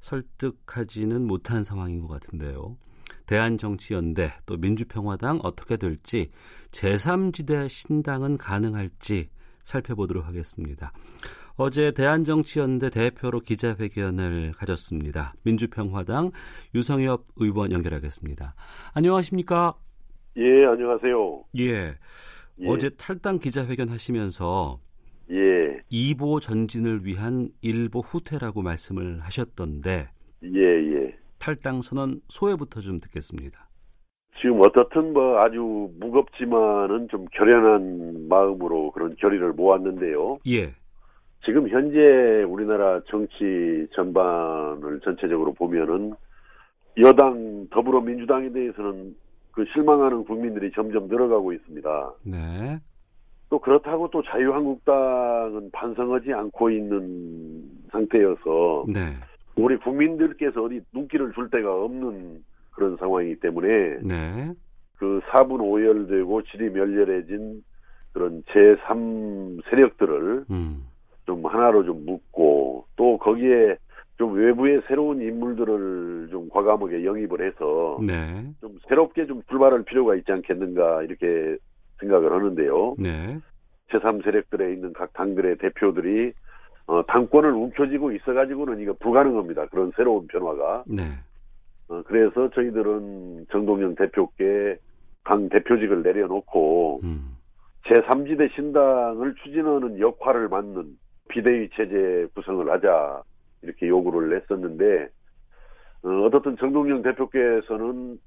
설득하지는 0.00 1.24
못한 1.24 1.62
상황인 1.62 2.00
것 2.00 2.08
같은데요. 2.08 2.76
대한정치연대 3.26 4.32
또 4.46 4.56
민주평화당 4.56 5.40
어떻게 5.44 5.76
될지 5.76 6.30
제3지대 6.72 7.68
신당은 7.68 8.38
가능할지 8.38 9.28
살펴보도록 9.62 10.26
하겠습니다. 10.26 10.92
어제 11.60 11.90
대한정치연대 11.90 12.88
대표로 12.90 13.40
기자회견을 13.40 14.52
가졌습니다. 14.52 15.34
민주평화당 15.44 16.30
유성엽 16.72 17.24
의원 17.34 17.72
연결하겠습니다. 17.72 18.54
안녕하십니까? 18.94 19.74
예, 20.36 20.64
안녕하세요. 20.66 21.42
예. 21.58 21.94
예. 22.60 22.68
어제 22.68 22.90
탈당 22.90 23.40
기자회견 23.40 23.88
하시면서 23.88 24.78
예, 25.32 25.80
2보 25.90 26.40
전진을 26.40 27.04
위한 27.04 27.48
1보 27.64 28.02
후퇴라고 28.04 28.62
말씀을 28.62 29.18
하셨던데 29.18 30.10
예, 30.44 30.60
예. 30.60 31.16
탈당 31.40 31.82
선언 31.82 32.20
소회부터 32.28 32.78
좀 32.80 33.00
듣겠습니다. 33.00 33.68
지금 34.40 34.60
어떻든 34.60 35.12
뭐 35.12 35.40
아주 35.40 35.90
무겁지만은 35.98 37.08
좀 37.10 37.24
결연한 37.32 38.28
마음으로 38.28 38.92
그런 38.92 39.16
결의를 39.16 39.54
모았는데요. 39.54 40.38
예. 40.46 40.72
지금 41.44 41.68
현재 41.68 42.42
우리나라 42.42 43.00
정치 43.06 43.86
전반을 43.94 45.00
전체적으로 45.04 45.52
보면은 45.54 46.12
여당 46.98 47.68
더불어민주당에 47.70 48.50
대해서는 48.50 49.14
그 49.52 49.64
실망하는 49.72 50.24
국민들이 50.24 50.70
점점 50.72 51.08
늘어가고 51.08 51.52
있습니다. 51.52 52.12
네. 52.24 52.78
또 53.50 53.58
그렇다고 53.58 54.10
또 54.10 54.22
자유한국당은 54.22 55.70
반성하지 55.72 56.32
않고 56.32 56.70
있는 56.70 57.64
상태여서 57.90 58.86
네. 58.88 59.14
우리 59.56 59.76
국민들께서 59.78 60.62
어디 60.62 60.80
눈길을 60.92 61.32
줄 61.32 61.50
데가 61.50 61.74
없는 61.74 62.44
그런 62.70 62.96
상황이기 62.98 63.40
때문에 63.40 63.98
네. 64.02 64.52
그 64.96 65.20
사분 65.30 65.60
오열되고 65.60 66.42
질이 66.42 66.70
멸렬해진 66.70 67.64
그런 68.12 68.42
제3 68.44 69.62
세력들을 69.70 70.44
음. 70.50 70.87
좀 71.28 71.44
하나로 71.44 71.84
좀 71.84 72.06
묶고 72.06 72.86
또 72.96 73.18
거기에 73.18 73.76
좀 74.16 74.32
외부의 74.32 74.80
새로운 74.88 75.20
인물들을 75.20 76.28
좀 76.30 76.48
과감하게 76.48 77.04
영입을 77.04 77.46
해서 77.46 77.98
네. 78.00 78.46
좀 78.62 78.78
새롭게 78.88 79.26
좀 79.26 79.42
출발할 79.50 79.82
필요가 79.84 80.16
있지 80.16 80.32
않겠는가 80.32 81.02
이렇게 81.02 81.58
생각을 82.00 82.32
하는데요. 82.32 82.96
네. 82.98 83.38
제3 83.90 84.24
세력들에 84.24 84.72
있는 84.72 84.94
각 84.94 85.12
당들의 85.12 85.58
대표들이 85.58 86.32
어, 86.86 87.04
당권을 87.06 87.52
움켜쥐고 87.52 88.12
있어가지고는 88.12 88.80
이거 88.80 88.94
불가능합니다. 88.94 89.66
그런 89.66 89.92
새로운 89.96 90.26
변화가. 90.28 90.84
네. 90.86 91.02
어, 91.88 92.02
그래서 92.06 92.48
저희들은 92.54 93.48
정동영 93.52 93.96
대표께 93.96 94.78
당 95.24 95.50
대표직을 95.50 96.02
내려놓고 96.02 97.00
음. 97.02 97.36
제3지대 97.84 98.54
신당을 98.54 99.34
추진하는 99.42 100.00
역할을 100.00 100.48
맡는 100.48 100.96
비대위 101.28 101.70
체제 101.74 102.26
구성을 102.34 102.68
하자 102.70 103.22
이렇게 103.62 103.88
요구를 103.88 104.40
했었는데 104.40 105.08
어, 106.02 106.08
어떻든 106.26 106.56
정동영 106.56 107.02
대표께서는 107.02 108.18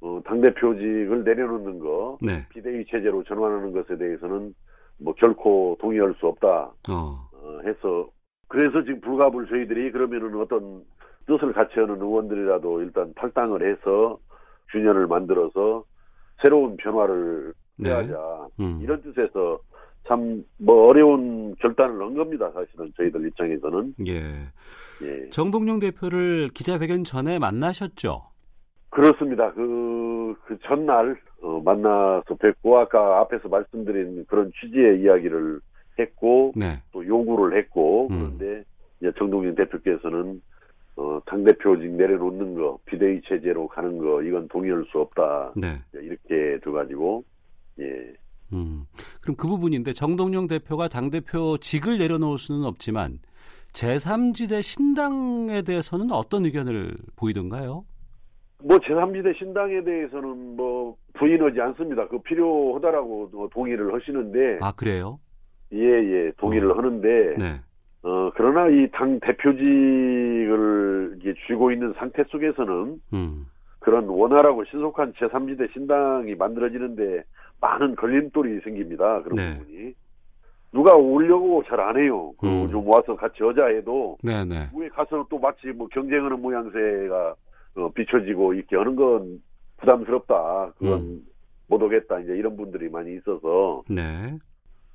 어, 0.00 0.20
당 0.24 0.40
대표직을 0.40 1.24
내려놓는 1.24 1.78
거 1.78 2.18
네. 2.20 2.46
비대위 2.50 2.86
체제로 2.86 3.24
전환하는 3.24 3.72
것에 3.72 3.96
대해서는 3.96 4.54
뭐 5.00 5.14
결코 5.14 5.76
동의할 5.80 6.14
수 6.18 6.26
없다 6.26 6.72
어. 6.90 7.28
어, 7.32 7.58
해서 7.64 8.08
그래서 8.48 8.82
지금 8.82 9.00
불가불 9.00 9.48
저희들이 9.48 9.92
그러면은 9.92 10.40
어떤 10.40 10.82
뜻을 11.26 11.52
같이 11.52 11.78
하는 11.78 12.00
의원들이라도 12.00 12.80
일단 12.80 13.12
탈당을 13.14 13.68
해서 13.70 14.18
균열을 14.70 15.06
만들어서 15.06 15.84
새로운 16.42 16.76
변화를 16.76 17.52
네. 17.76 17.90
해야자 17.90 18.46
음. 18.60 18.80
이런 18.82 19.02
뜻에서 19.02 19.58
참 20.08 20.42
뭐 20.58 20.88
어려운 20.88 21.54
결단을 21.56 22.00
한 22.00 22.14
겁니다 22.14 22.50
사실은 22.52 22.92
저희들 22.96 23.26
입장에서는 23.28 23.94
예. 24.06 24.48
예. 25.02 25.30
정동영 25.30 25.78
대표를 25.78 26.48
기자회견 26.48 27.04
전에 27.04 27.38
만나셨죠? 27.38 28.24
그렇습니다. 28.90 29.52
그, 29.52 30.34
그 30.44 30.58
전날, 30.64 31.16
어, 31.42 31.60
만나서 31.64 32.34
뵙고, 32.40 32.78
아까 32.78 33.20
앞에서 33.20 33.48
말씀드린 33.48 34.24
그런 34.26 34.50
취지의 34.60 35.02
이야기를 35.02 35.60
했고, 35.98 36.52
네. 36.56 36.82
또 36.92 37.06
요구를 37.06 37.56
했고, 37.58 38.08
음. 38.10 38.36
그런데 38.38 38.64
이제 39.00 39.12
정동영 39.18 39.54
대표께서는, 39.54 40.40
어, 40.96 41.20
당대표직 41.26 41.92
내려놓는 41.92 42.54
거, 42.54 42.78
비대위 42.86 43.20
체제로 43.28 43.68
가는 43.68 43.98
거, 43.98 44.22
이건 44.22 44.48
동의할 44.48 44.84
수 44.90 44.98
없다. 44.98 45.52
네. 45.56 45.78
이렇게 45.92 46.58
돼가지고, 46.64 47.22
예. 47.80 48.14
음. 48.52 48.84
그럼 49.20 49.36
그 49.36 49.46
부분인데 49.46 49.92
정동영 49.92 50.48
대표가 50.48 50.88
당 50.88 51.10
대표 51.10 51.58
직을 51.58 51.98
내려놓을 51.98 52.38
수는 52.38 52.64
없지만 52.64 53.18
제3지대 53.72 54.62
신당에 54.62 55.62
대해서는 55.62 56.10
어떤 56.10 56.44
의견을 56.46 56.94
보이던가요? 57.16 57.84
뭐 58.64 58.78
제3지대 58.78 59.36
신당에 59.38 59.84
대해서는 59.84 60.56
뭐 60.56 60.96
부인하지 61.14 61.60
않습니다. 61.60 62.08
그 62.08 62.18
필요하다라고 62.22 63.30
뭐 63.32 63.48
동의를 63.52 63.94
하시는데 63.94 64.58
아 64.62 64.72
그래요? 64.72 65.20
예예 65.72 66.32
동의를 66.38 66.72
어. 66.72 66.78
하는데 66.78 67.36
네. 67.38 67.60
어 68.02 68.30
그러나 68.34 68.68
이 68.68 68.88
당 68.92 69.20
대표직을 69.20 71.18
이게 71.20 71.34
쥐고 71.46 71.70
있는 71.72 71.92
상태 71.98 72.24
속에서는 72.30 73.00
음. 73.12 73.46
그런 73.88 74.06
원활하고 74.06 74.64
신속한 74.66 75.14
제3지대 75.14 75.72
신당이 75.72 76.34
만들어지는데 76.34 77.22
많은 77.58 77.96
걸림돌이 77.96 78.60
생깁니다. 78.60 79.22
그런 79.22 79.36
네. 79.36 79.58
부분이 79.58 79.94
누가 80.72 80.94
오려고 80.94 81.62
잘 81.66 81.80
안 81.80 81.96
해요. 81.96 82.34
그 82.38 82.46
음. 82.46 82.68
좀 82.68 82.86
와서 82.86 83.16
같이 83.16 83.42
여자 83.42 83.64
해도 83.64 84.18
네네. 84.22 84.68
위에 84.74 84.88
가서 84.90 85.26
또 85.30 85.38
마치 85.38 85.68
뭐 85.68 85.88
경쟁하는 85.88 86.38
모양새가 86.42 87.34
어, 87.76 87.90
비춰지고 87.94 88.52
이렇게 88.52 88.76
하는 88.76 88.94
건 88.94 89.42
부담스럽다. 89.78 90.72
그건 90.76 91.00
음. 91.00 91.26
못 91.68 91.82
오겠다. 91.82 92.20
이제 92.20 92.36
이런 92.36 92.58
분들이 92.58 92.90
많이 92.90 93.16
있어서 93.16 93.82
네. 93.88 94.36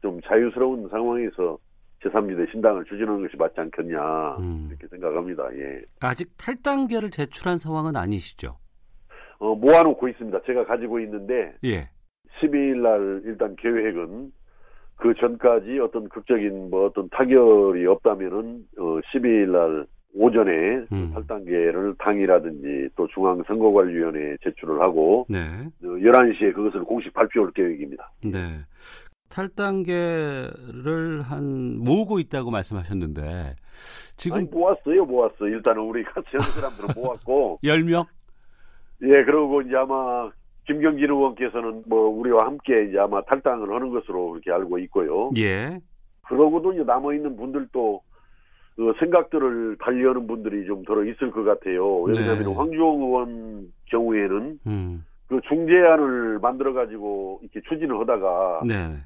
좀 0.04 0.22
자유스러운 0.22 0.88
상황에서 0.90 1.58
제3지대 2.04 2.52
신당을 2.52 2.86
추진하는 2.86 3.24
것이 3.24 3.36
맞지 3.38 3.60
않겠냐. 3.60 4.38
음. 4.38 4.68
이렇게 4.70 4.88
생각합니다. 4.88 5.46
예. 5.56 5.80
아직 6.02 6.30
탈당계를 6.38 7.10
제출한 7.10 7.58
상황은 7.58 7.96
아니시죠? 7.96 8.58
어, 9.44 9.56
모아놓고 9.56 10.08
있습니다. 10.08 10.40
제가 10.46 10.64
가지고 10.66 11.02
있는데 11.02 11.54
예. 11.66 11.90
12일 12.40 12.78
날 12.78 13.22
일단 13.26 13.56
계획은 13.58 14.32
그 14.96 15.14
전까지 15.16 15.80
어떤 15.80 16.08
극적인 16.08 16.70
뭐 16.70 16.86
어떤 16.86 17.10
타결이 17.10 17.86
없다면은 17.86 18.66
어 18.78 19.00
12일 19.14 19.52
날 19.52 19.86
오전에 20.16 20.86
음. 20.94 21.12
탈당계를 21.14 21.96
당이라든지 21.98 22.90
또 22.96 23.08
중앙선거관리위원회에 23.08 24.38
제출을 24.44 24.80
하고 24.80 25.26
네. 25.28 25.40
어, 25.40 25.88
11시에 25.88 26.54
그것을 26.54 26.86
공식 26.86 27.14
발표할 27.14 27.52
계획입니다. 27.52 28.12
네. 28.24 28.62
탈당계를 29.30 31.22
한 31.24 31.80
모으고 31.80 32.20
있다고 32.20 32.52
말씀하셨는데 32.52 33.56
지금 34.16 34.38
아니, 34.38 34.48
모았어요, 34.48 35.04
모았어. 35.06 35.48
일단은 35.48 35.82
우리 35.82 36.04
같이 36.04 36.28
하는 36.32 36.46
사람들은 36.52 36.90
모았고, 36.96 37.60
10명? 37.66 38.06
예, 39.04 39.24
그러고 39.24 39.62
이제 39.62 39.76
아마 39.76 40.30
김경진 40.66 41.10
의원께서는 41.10 41.84
뭐 41.88 42.08
우리와 42.08 42.46
함께 42.46 42.86
이제 42.86 42.98
아마 42.98 43.22
탈당을 43.24 43.74
하는 43.74 43.90
것으로 43.90 44.32
그렇게 44.32 44.52
알고 44.52 44.80
있고요. 44.80 45.32
예. 45.38 45.80
그러고도 46.28 46.74
이제 46.74 46.84
남아 46.84 47.14
있는 47.14 47.36
분들도 47.36 48.02
그 48.76 48.94
생각들을 49.00 49.78
달리하는 49.80 50.26
분들이 50.26 50.66
좀 50.66 50.84
들어 50.84 51.04
있을 51.04 51.32
것 51.32 51.44
같아요. 51.44 52.02
왜냐하면 52.02 52.44
네. 52.44 52.54
황주홍 52.54 53.02
의원 53.04 53.74
경우에는 53.86 54.60
음. 54.66 55.06
그 55.28 55.42
중재안을 55.48 56.40
만들어 56.40 56.74
가지고 56.74 57.40
이렇게 57.42 57.62
추진을 57.68 58.00
하다가 58.00 58.62
네. 58.66 58.98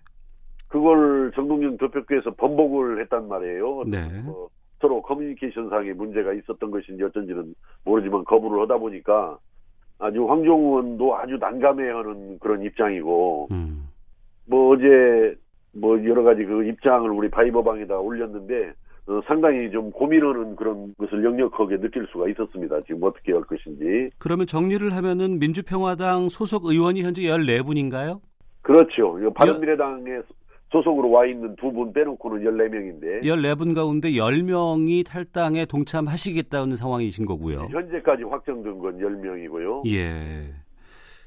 그걸 0.68 1.32
정동영 1.36 1.78
대표께서 1.78 2.32
번복을 2.36 3.02
했단 3.02 3.28
말이에요. 3.28 3.84
네. 3.88 4.08
뭐 4.24 4.50
서로 4.80 5.02
커뮤니케이션상의 5.02 5.94
문제가 5.94 6.34
있었던 6.34 6.70
것인지 6.70 7.04
어쩐지는 7.04 7.56
모르지만 7.84 8.24
거부를 8.26 8.62
하다 8.64 8.78
보니까 8.78 9.38
아주 10.00 10.28
황종 10.28 10.60
의원도 10.60 11.16
아주 11.18 11.38
난감해하는 11.38 12.40
그런 12.40 12.64
입장이고 12.64 13.48
음. 13.52 13.88
뭐 14.46 14.74
어제 14.74 15.36
뭐 15.74 16.04
여러 16.06 16.24
가지 16.24 16.44
그 16.44 16.64
입장을 16.66 17.10
우리 17.10 17.30
바이버방에다 17.30 17.98
올렸는데 17.98 18.74
어, 19.08 19.22
상당히 19.26 19.72
좀 19.72 19.90
고민하는 19.92 20.56
그런 20.56 20.94
것을 20.98 21.24
역력하게 21.24 21.80
느낄 21.80 22.06
수가 22.12 22.28
있었습니다. 22.30 22.82
지금 22.86 23.04
어떻게 23.04 23.32
할 23.32 23.42
것인지. 23.44 24.10
그러면 24.18 24.46
정리를 24.46 24.94
하면은 24.94 25.40
민주평화당 25.40 26.28
소속 26.30 26.66
의원이 26.66 27.04
현재 27.04 27.22
14분인가요? 27.22 28.20
그렇죠. 28.62 29.18
이 29.20 29.34
바른미래당에 29.34 30.12
소속으로 30.72 31.10
와 31.12 31.26
있는 31.26 31.56
두 31.56 31.72
분 31.72 31.94
빼놓고는 31.94 32.44
14명인데 32.44 33.22
14분 33.24 33.74
가운데 33.76 34.12
10명이 34.12 35.06
탈당에 35.06 35.66
동참하시겠다는 35.66 36.76
상황이신 36.76 37.26
거고요. 37.26 37.68
현재까지 37.72 38.24
확정된 38.24 38.80
건 38.80 38.98
10명이고요. 38.98 39.88
예. 39.94 40.54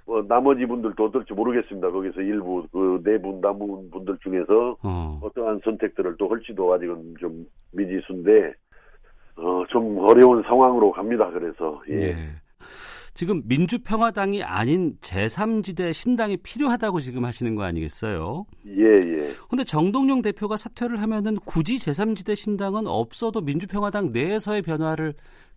뭐 0.07 0.23
나머지 0.27 0.67
분들도 0.67 1.05
어떨지 1.05 1.33
모르겠습니다. 1.33 1.91
거기서 1.91 2.21
일부 2.21 2.67
그네분 2.73 3.41
남은 3.41 3.91
분들 3.91 4.19
중에서 4.23 4.77
어. 4.83 5.21
어떠한 5.23 5.61
선택들을 5.65 6.17
또 6.19 6.29
할지도 6.29 6.73
아직은 6.75 7.15
좀 7.21 7.47
미지수인데 7.73 8.53
어, 9.37 9.65
좀 9.71 9.99
어려운 10.01 10.43
상황으로 10.43 10.91
갑니다. 10.93 11.31
그래서 11.31 11.81
예. 11.89 11.95
예. 11.95 12.17
지금 13.21 13.43
민주평화당이 13.45 14.43
아닌 14.43 14.95
제3지대 15.03 15.93
신당이 15.93 16.39
필요하다고 16.39 17.01
지금 17.01 17.27
하시는 17.27 17.55
거 17.55 17.65
아니겠어요? 17.65 18.47
예, 18.67 18.95
예. 18.95 19.29
근데 19.51 19.63
정동영 19.63 20.23
대표가 20.23 20.57
사퇴를 20.57 21.03
하면은 21.03 21.37
굳이 21.45 21.77
제3지대 21.77 22.35
신당은 22.35 22.87
없어도 22.87 23.43
민주평화당 23.43 24.13
내에서의 24.13 24.63
변화를 24.63 25.13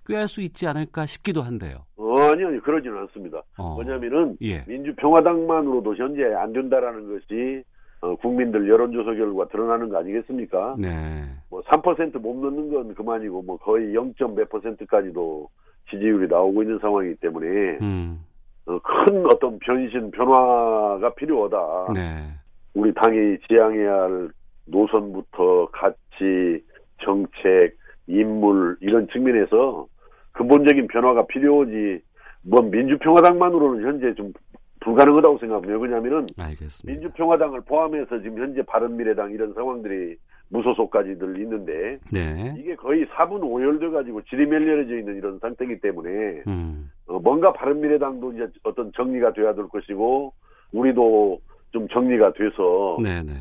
꾀할 0.06 0.28
수 0.28 0.42
있지 0.42 0.68
않을까 0.68 1.06
싶기도 1.06 1.42
한데요. 1.42 1.86
어, 1.96 2.20
아니요, 2.20 2.50
아니, 2.50 2.60
그러지는 2.60 2.98
않습니다. 2.98 3.42
어. 3.58 3.78
왜냐면은 3.80 4.36
예. 4.42 4.66
민주평화당만으로도 4.68 5.96
현재 5.96 6.22
안 6.34 6.52
된다라는 6.52 7.14
것이 7.14 7.64
어, 8.02 8.14
국민들 8.18 8.68
여론조사 8.68 9.14
결과 9.14 9.48
드러나는 9.48 9.88
거 9.88 10.00
아니겠습니까? 10.00 10.76
네. 10.78 11.30
뭐 11.50 11.62
3%못 11.62 12.36
넣는 12.36 12.74
건 12.74 12.94
그만이고 12.94 13.42
뭐 13.44 13.56
거의 13.56 13.96
0. 13.96 14.14
몇 14.36 14.50
퍼센트까지도 14.50 15.48
지지율이 15.90 16.28
나오고 16.28 16.64
있는 16.64 16.80
상황이기 16.80 17.16
때문에 17.16 17.78
음. 17.82 18.24
어, 18.66 18.80
큰 18.80 19.26
어떤 19.26 19.60
변신 19.60 20.12
변화가 20.12 21.14
필요하다. 21.16 21.94
네. 21.94 22.34
우리 22.74 22.94
당이 22.94 23.38
지향해야 23.48 23.94
할 23.94 24.30
노선부터 24.66 25.68
가치, 25.72 26.64
정책, 27.04 27.78
인물 28.08 28.78
이런 28.82 29.08
측면에서 29.10 29.88
근본적인 30.32 30.88
변화가 30.88 31.28
필요하지. 31.28 32.02
뭐 32.46 32.62
민주평화당만으로는 32.62 33.86
현재 33.86 34.14
좀 34.16 34.34
불가능하다고 34.82 35.38
생각합니다. 35.40 35.78
왜냐하면은 35.78 36.28
알겠습니다. 36.38 36.92
민주평화당을 36.92 37.62
포함해서 37.62 38.22
지금 38.22 38.40
현재 38.40 38.62
바른미래당 38.64 39.32
이런 39.32 39.54
상황들이 39.54 40.18
무소속까지들 40.54 41.40
있는데 41.42 41.98
네. 42.12 42.56
이게 42.58 42.76
거의 42.76 43.06
4분 43.08 43.42
5열돼 43.42 43.92
가지고 43.92 44.22
지리멸렬해져 44.24 44.98
있는 44.98 45.18
이런 45.18 45.40
상태이기 45.40 45.80
때문에 45.80 46.44
음. 46.48 46.92
어, 47.08 47.20
뭔가 47.20 47.52
바른미래당도 47.52 48.34
이제 48.34 48.48
어떤 48.64 48.92
정리가 48.94 49.34
돼야 49.34 49.54
될 49.54 49.68
것이고 49.68 50.34
우리도 50.72 51.40
좀 51.72 51.88
정리가 51.88 52.34
돼서 52.34 52.98
네, 53.02 53.24
네. 53.24 53.34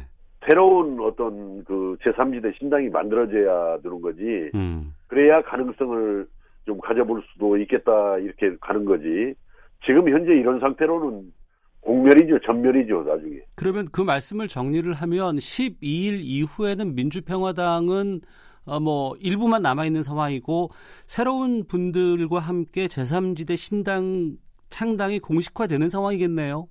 새로운 0.47 0.99
어떤 1.01 1.63
그 1.65 1.97
제3지대 2.03 2.59
신당이 2.59 2.89
만들어져야 2.89 3.79
되는 3.79 4.01
거지 4.01 4.51
음. 4.55 4.95
그래야 5.07 5.43
가능성을 5.43 6.27
좀 6.65 6.81
가져볼 6.81 7.23
수도 7.33 7.57
있겠다 7.59 8.19
이렇게 8.19 8.57
가는 8.61 8.85
거지 8.85 9.35
지금 9.85 10.09
현재 10.09 10.33
이런 10.33 10.59
상태로는 10.61 11.33
공멸이죠 11.83 12.39
전멸이죠 12.41 13.03
나중에 13.03 13.41
그러면 13.55 13.89
그 13.93 14.01
말씀을 14.01 14.49
정리를 14.49 14.93
하면 14.93 15.37
12일 15.37 16.21
이후에는 16.23 16.95
민주평화당은 16.95 18.21
어, 18.65 18.79
뭐 18.79 19.17
일부만 19.21 19.63
남아 19.63 19.85
있는 19.85 20.03
상황이고 20.03 20.71
새로운 21.07 21.65
분들과 21.67 22.39
함께 22.39 22.87
제3지대 22.87 23.57
신당 23.57 24.37
창당이 24.69 25.19
공식화되는 25.19 25.89
상황이겠네요. 25.89 26.67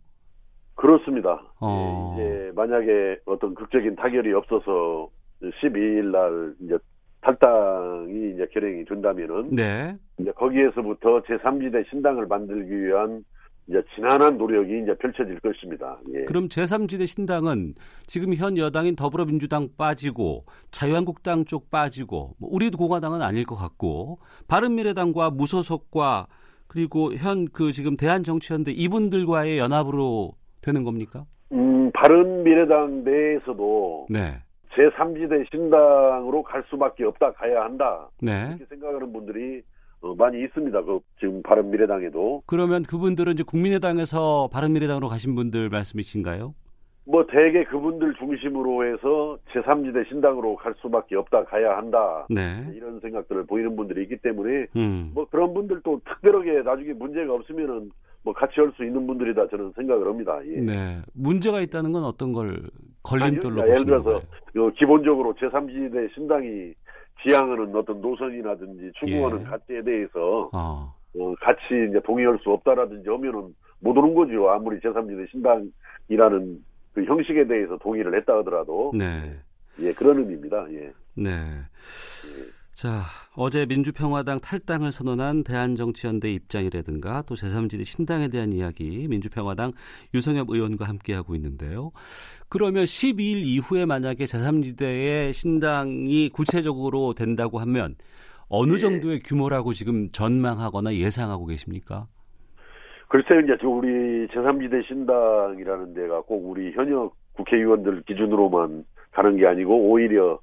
그렇습니다. 0.75 1.39
어. 1.59 2.15
예, 2.17 2.23
이제 2.23 2.51
만약에 2.55 3.19
어떤 3.25 3.53
극적인 3.53 3.95
타결이 3.97 4.33
없어서 4.33 5.09
12일 5.41 6.11
날 6.11 6.55
이제 6.61 6.77
탈당이 7.21 8.33
이제 8.33 8.47
결행이 8.51 8.85
된다면은 8.85 9.55
네. 9.55 9.95
이제 10.17 10.31
거기에서부터 10.31 11.21
제3지대 11.21 11.87
신당을 11.89 12.25
만들기 12.25 12.85
위한 12.85 13.23
이제 13.71 13.81
지난한 13.95 14.37
노력이 14.37 14.81
이제 14.83 14.93
펼쳐질 14.95 15.39
것입니다. 15.39 15.97
예. 16.13 16.25
그럼 16.25 16.49
제3지대 16.49 17.07
신당은 17.07 17.75
지금 18.05 18.33
현 18.35 18.57
여당인 18.57 18.97
더불어민주당 18.97 19.69
빠지고 19.77 20.43
자유한국당 20.71 21.45
쪽 21.45 21.71
빠지고 21.71 22.35
뭐 22.37 22.49
우리도 22.51 22.77
공화당은 22.77 23.21
아닐 23.21 23.45
것 23.45 23.55
같고 23.55 24.19
바른미래당과 24.49 25.31
무소속과 25.31 26.27
그리고 26.67 27.13
현 27.13 27.47
그 27.53 27.71
지금 27.71 27.95
대한정치연대 27.95 28.71
이분들과의 28.71 29.57
연합으로 29.57 30.33
되는 30.61 30.83
겁니까? 30.83 31.25
음, 31.53 31.91
바른 31.93 32.43
미래당 32.43 33.03
내에서도 33.05 34.07
네. 34.09 34.35
제3지대 34.73 35.49
신당으로 35.51 36.43
갈 36.43 36.63
수밖에 36.69 37.05
없다 37.05 37.31
가야 37.33 37.63
한다 37.63 38.09
네. 38.21 38.47
이렇게 38.49 38.65
생각하는 38.65 39.11
분들이 39.11 39.61
어, 40.01 40.15
많이 40.15 40.43
있습니다. 40.43 40.81
그 40.83 40.99
지금 41.19 41.41
바른 41.43 41.69
미래당에도 41.69 42.41
그러면 42.45 42.83
그분들은 42.83 43.33
이제 43.33 43.43
국민의당에서 43.43 44.49
바른 44.51 44.73
미래당으로 44.73 45.07
가신 45.07 45.35
분들 45.35 45.69
말씀이신가요? 45.69 46.53
뭐 47.05 47.25
대개 47.25 47.63
그분들 47.63 48.13
중심으로 48.15 48.85
해서 48.85 49.37
제3지대 49.51 50.07
신당으로 50.07 50.55
갈 50.55 50.73
수밖에 50.81 51.15
없다 51.15 51.45
가야 51.45 51.77
한다 51.77 52.27
네. 52.29 52.67
이런 52.75 52.99
생각들을 52.99 53.45
보이는 53.47 53.75
분들이 53.75 54.03
있기 54.03 54.17
때문에 54.17 54.67
음. 54.75 55.11
뭐 55.13 55.25
그런 55.29 55.53
분들도 55.53 56.01
특별하게 56.05 56.61
나중에 56.61 56.93
문제가 56.93 57.33
없으면은 57.33 57.91
뭐 58.23 58.33
같이 58.33 58.53
할수 58.59 58.83
있는 58.85 59.07
분들이다 59.07 59.47
저는 59.47 59.73
생각을 59.75 60.07
합니다. 60.07 60.39
예. 60.45 60.61
네. 60.61 61.01
문제가 61.13 61.61
있다는 61.61 61.91
건 61.91 62.03
어떤 62.03 62.33
걸 62.33 62.61
걸림돌로 63.01 63.61
아니요, 63.61 63.73
예를 63.73 63.83
보시는 63.83 63.85
들어서 63.85 64.09
거예요? 64.09 64.21
요 64.67 64.71
기본적으로 64.73 65.33
제3지대 65.33 66.13
신당이 66.13 66.73
지향하는 67.23 67.75
어떤 67.75 68.01
노선이라든지 68.01 68.91
추구하는 68.99 69.41
예. 69.41 69.43
가치에 69.45 69.81
대해서 69.83 70.49
어. 70.53 70.93
어, 71.19 71.35
같이 71.41 71.61
이제 71.89 71.99
동의할 72.03 72.37
수 72.41 72.51
없다라든지 72.51 73.09
하면은 73.09 73.53
못 73.79 73.97
오는 73.97 74.13
거죠. 74.13 74.49
아무리 74.49 74.79
제3지대 74.79 75.29
신당이라는 75.31 76.63
그 76.93 77.03
형식에 77.03 77.45
대해서 77.45 77.77
동의를 77.77 78.15
했다 78.17 78.37
하더라도 78.37 78.91
네. 78.95 79.35
예 79.79 79.91
그런 79.93 80.19
의미입니다. 80.19 80.65
예. 80.73 80.91
네. 81.15 81.31
자, 82.81 83.03
어제 83.37 83.67
민주평화당 83.67 84.39
탈당을 84.39 84.91
선언한 84.91 85.43
대한정치연대 85.43 86.31
입장이라든가 86.31 87.21
또 87.27 87.35
제3지대 87.35 87.83
신당에 87.83 88.27
대한 88.27 88.53
이야기 88.53 89.05
민주평화당 89.07 89.73
유성엽 90.15 90.49
의원과 90.49 90.85
함께하고 90.85 91.35
있는데요. 91.35 91.91
그러면 92.49 92.85
12일 92.85 93.43
이후에 93.45 93.85
만약에 93.85 94.23
제3지대의 94.23 95.31
신당이 95.31 96.29
구체적으로 96.29 97.13
된다고 97.13 97.59
하면 97.59 97.93
어느 98.49 98.73
예. 98.73 98.77
정도의 98.77 99.19
규모라고 99.19 99.73
지금 99.73 100.09
전망하거나 100.11 100.95
예상하고 100.95 101.45
계십니까? 101.45 102.07
글쎄요, 103.09 103.41
이제 103.41 103.57
저 103.61 103.67
우리 103.67 104.25
제3지대 104.29 104.87
신당이라는 104.87 105.93
데가 105.93 106.21
꼭 106.21 106.49
우리 106.49 106.71
현역 106.71 107.13
국회의원들 107.33 108.01
기준으로만 108.07 108.85
가는 109.11 109.37
게 109.37 109.45
아니고 109.45 109.91
오히려 109.91 110.39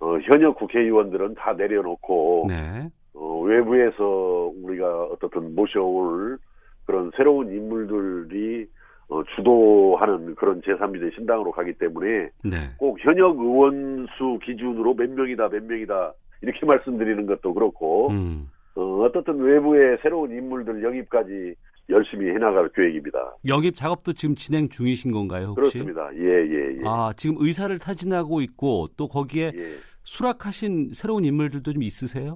어, 0.00 0.18
현역 0.18 0.56
국회의원들은 0.56 1.34
다 1.34 1.52
내려놓고 1.54 2.46
네. 2.48 2.88
어, 3.14 3.40
외부에서 3.40 4.52
우리가 4.62 5.04
어떻든 5.04 5.54
모셔올 5.54 6.38
그런 6.84 7.10
새로운 7.16 7.50
인물들이 7.52 8.66
어, 9.08 9.22
주도하는 9.36 10.34
그런 10.34 10.60
제3지대 10.62 11.14
신당으로 11.14 11.52
가기 11.52 11.74
때문에 11.74 12.30
네. 12.44 12.56
꼭 12.78 12.98
현역 13.00 13.38
의원 13.38 14.06
수 14.16 14.38
기준으로 14.42 14.94
몇 14.94 15.10
명이다 15.10 15.48
몇 15.48 15.62
명이다 15.62 16.12
이렇게 16.42 16.58
말씀드리는 16.66 17.26
것도 17.26 17.54
그렇고 17.54 18.08
음. 18.10 18.50
어, 18.74 19.04
어떻든 19.04 19.38
외부의 19.38 19.98
새로운 20.02 20.32
인물들 20.32 20.82
영입까지 20.82 21.54
열심히 21.88 22.28
해나갈 22.30 22.68
계획입니다. 22.74 23.36
영입 23.46 23.76
작업도 23.76 24.14
지금 24.14 24.34
진행 24.34 24.68
중이신 24.68 25.10
건가요, 25.10 25.54
혹시? 25.56 25.78
그렇습니다. 25.78 26.08
예, 26.16 26.22
예, 26.22 26.78
예. 26.78 26.82
아, 26.84 27.12
지금 27.16 27.36
의사를 27.38 27.76
타진하고 27.78 28.40
있고 28.40 28.88
또 28.96 29.06
거기에 29.06 29.52
예. 29.54 29.68
수락하신 30.04 30.90
새로운 30.94 31.24
인물들도 31.24 31.72
좀 31.72 31.82
있으세요? 31.82 32.34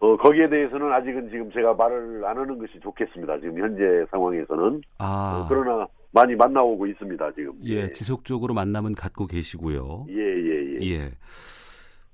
어, 0.00 0.16
거기에 0.16 0.48
대해서는 0.48 0.90
아직은 0.92 1.28
지금 1.30 1.50
제가 1.52 1.74
말을 1.74 2.24
안 2.24 2.36
하는 2.38 2.58
것이 2.58 2.80
좋겠습니다. 2.82 3.38
지금 3.40 3.58
현재 3.58 3.82
상황에서는. 4.10 4.80
아, 4.98 5.42
어, 5.44 5.46
그러나 5.48 5.86
많이 6.12 6.34
만나오고 6.34 6.86
있습니다, 6.86 7.32
지금. 7.32 7.52
예, 7.64 7.92
지속적으로 7.92 8.54
만남은 8.54 8.94
갖고 8.94 9.26
계시고요. 9.26 10.06
예, 10.08 10.14
예, 10.14 10.80
예. 10.80 10.90
예. 10.90 11.10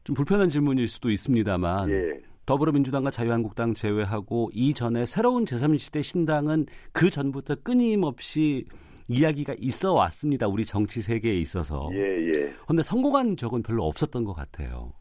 좀 0.04 0.14
불편한 0.14 0.48
질문일 0.48 0.88
수도 0.88 1.10
있습니다만 1.10 1.90
예. 1.90 2.18
더불어민주당과 2.46 3.10
자유한국당 3.10 3.74
제외하고 3.74 4.50
이전에 4.52 5.04
새로운 5.04 5.44
제3시대 5.44 6.02
신당은 6.02 6.66
그 6.92 7.10
전부터 7.10 7.56
끊임없이 7.62 8.64
이야기가 9.08 9.54
있어 9.58 9.92
왔습니다. 9.94 10.46
우리 10.46 10.64
정치 10.64 11.00
세계에 11.00 11.34
있어서. 11.34 11.88
예, 11.92 11.98
예. 11.98 12.52
그런데 12.64 12.82
성공한 12.82 13.36
적은 13.36 13.62
별로 13.62 13.84
없었던 13.84 14.24
것 14.24 14.32
같아요. 14.32 14.92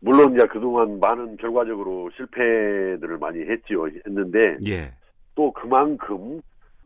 물론 0.00 0.34
이제 0.34 0.46
그동안 0.48 1.00
많은 1.00 1.38
결과적으로 1.38 2.10
실패들을 2.16 3.18
많이 3.18 3.40
했지요. 3.40 3.86
했는데 4.06 4.56
예. 4.68 4.92
또 5.34 5.50
그만큼 5.52 6.40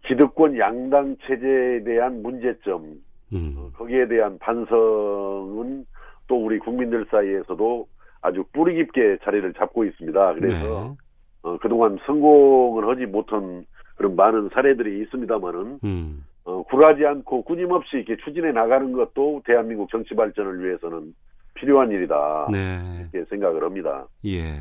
기득권 0.07 0.57
양당 0.59 1.17
체제에 1.27 1.83
대한 1.85 2.23
문제점 2.23 3.01
음. 3.35 3.71
거기에 3.75 4.07
대한 4.07 4.39
반성은 4.39 5.85
또 6.29 6.45
우리 6.45 6.59
국민들 6.61 7.05
사이에서도 7.11 7.87
아주 8.21 8.45
뿌리 8.53 8.75
깊게 8.77 9.19
자리를 9.23 9.53
잡고 9.55 9.85
있습니다. 9.85 10.35
그래서 10.35 10.97
네. 10.97 11.09
어, 11.43 11.59
그동안 11.61 11.99
성공을 12.07 12.89
하지 12.89 13.07
못한 13.07 13.65
그런 13.97 14.17
많은 14.17 14.51
사례들이 14.53 15.03
있습니다만은 15.03 15.81
음. 15.85 16.25
어, 16.45 16.63
굴하지 16.63 17.05
않고 17.05 17.45
끊임없이 17.45 17.97
이렇게 17.97 18.17
추진해 18.25 18.53
나가는 18.53 18.93
것도 18.93 19.43
대한민국 19.45 19.91
정치 19.91 20.15
발전을 20.15 20.65
위해서는 20.65 21.15
필요한 21.55 21.91
일이다. 21.91 22.49
네. 22.51 23.09
이렇게 23.13 23.29
생각을 23.29 23.65
합니다. 23.65 24.07
예. 24.25 24.61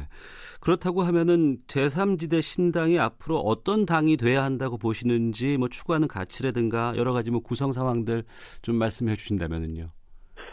그렇다고 0.59 1.03
하면은 1.03 1.57
제3지대 1.67 2.41
신당이 2.41 2.99
앞으로 2.99 3.37
어떤 3.37 3.85
당이 3.85 4.17
돼야 4.17 4.43
한다고 4.43 4.77
보시는지 4.77 5.57
뭐 5.57 5.69
추구하는 5.69 6.07
가치라든가 6.07 6.93
여러 6.97 7.13
가지 7.13 7.31
뭐 7.31 7.41
구성 7.41 7.71
상황들 7.71 8.23
좀 8.63 8.75
말씀해 8.75 9.13
주신다면은요. 9.13 9.85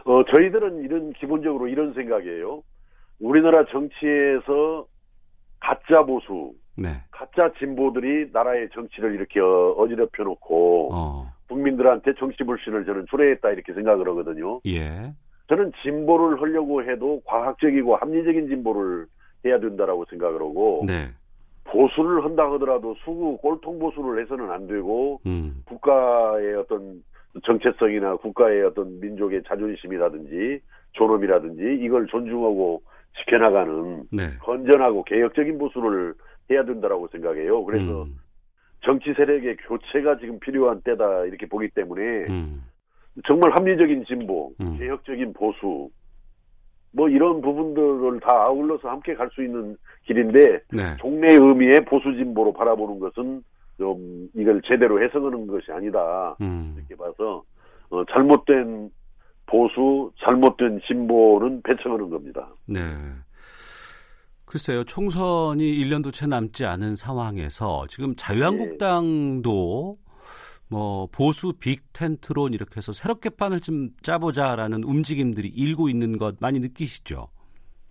어, 0.04 0.22
저희들은 0.24 0.84
이런 0.84 1.12
기본적으로 1.14 1.66
이런 1.66 1.94
생각이에요. 1.94 2.62
우리나라 3.20 3.64
정치에서 3.66 4.86
가짜 5.60 6.02
보수, 6.04 6.52
네. 6.76 7.02
가짜 7.10 7.52
진보들이 7.58 8.30
나라의 8.32 8.68
정치를 8.74 9.14
이렇게 9.14 9.40
어, 9.40 9.74
어지럽혀 9.78 10.24
놓고 10.24 10.90
어. 10.92 11.32
국민들한테 11.48 12.14
정치 12.18 12.44
불신을 12.44 12.84
저는 12.84 13.06
초래했다 13.08 13.50
이렇게 13.50 13.72
생각을 13.72 14.08
하거든요. 14.08 14.60
예. 14.66 15.12
저는 15.48 15.72
진보를 15.82 16.40
하려고 16.40 16.82
해도 16.82 17.20
과학적이고 17.24 17.96
합리적인 17.96 18.48
진보를 18.48 19.06
해야 19.44 19.58
된다라고 19.60 20.04
생각을 20.06 20.40
하고 20.40 20.82
네. 20.86 21.08
보수를 21.64 22.24
한다 22.24 22.50
하더라도 22.52 22.94
수구 23.04 23.36
꼴통 23.38 23.78
보수를 23.78 24.22
해서는 24.22 24.50
안 24.50 24.66
되고 24.66 25.20
음. 25.26 25.62
국가의 25.66 26.54
어떤 26.56 27.02
정체성이나 27.44 28.16
국가의 28.16 28.64
어떤 28.64 29.00
민족의 29.00 29.42
자존심이라든지 29.46 30.60
존엄이라든지 30.92 31.84
이걸 31.84 32.06
존중하고 32.06 32.82
지켜나가는 33.18 34.04
네. 34.12 34.36
건전하고 34.40 35.04
개혁적인 35.04 35.58
보수를 35.58 36.14
해야 36.50 36.64
된다라고 36.64 37.08
생각해요. 37.08 37.64
그래서 37.64 38.04
음. 38.04 38.16
정치 38.80 39.14
세력의 39.14 39.56
교체가 39.68 40.18
지금 40.18 40.38
필요한 40.40 40.80
때다 40.82 41.24
이렇게 41.24 41.46
보기 41.46 41.68
때문에 41.70 42.02
음. 42.28 42.62
정말 43.26 43.52
합리적인 43.52 44.04
진보, 44.04 44.52
음. 44.60 44.76
개혁적인 44.78 45.32
보수 45.32 45.88
뭐 46.92 47.08
이런 47.08 47.40
부분들을 47.40 48.20
다 48.20 48.28
아울러서 48.44 48.88
함께 48.88 49.14
갈 49.14 49.28
수 49.30 49.42
있는 49.42 49.76
길인데 50.04 50.60
네. 50.72 50.96
종래 51.00 51.34
의미의 51.34 51.84
보수 51.86 52.14
진보로 52.14 52.52
바라보는 52.52 53.00
것은 53.00 53.42
좀 53.78 54.28
이걸 54.34 54.62
제대로 54.62 55.02
해석하는 55.02 55.46
것이 55.46 55.72
아니다 55.72 56.36
음. 56.40 56.76
이렇게 56.76 56.94
봐서 56.94 57.42
어, 57.90 58.04
잘못된 58.14 58.90
보수, 59.46 60.10
잘못된 60.26 60.80
진보는 60.86 61.62
배척하는 61.62 62.10
겁니다. 62.10 62.48
네. 62.66 62.80
글쎄요, 64.46 64.84
총선이 64.84 65.64
1년도 65.64 66.12
채 66.12 66.26
남지 66.26 66.64
않은 66.64 66.94
상황에서 66.96 67.86
지금 67.88 68.14
자유한국당도 68.16 69.94
뭐 70.70 71.08
보수 71.12 71.52
빅 71.58 71.92
텐트론 71.92 72.52
이렇게 72.52 72.76
해서 72.76 72.92
새롭게 72.92 73.30
판을 73.30 73.60
좀 73.60 73.90
짜보자라는 74.02 74.84
움직임들이 74.84 75.48
일고 75.48 75.88
있는 75.88 76.18
것 76.18 76.36
많이 76.40 76.60
느끼시죠? 76.60 77.28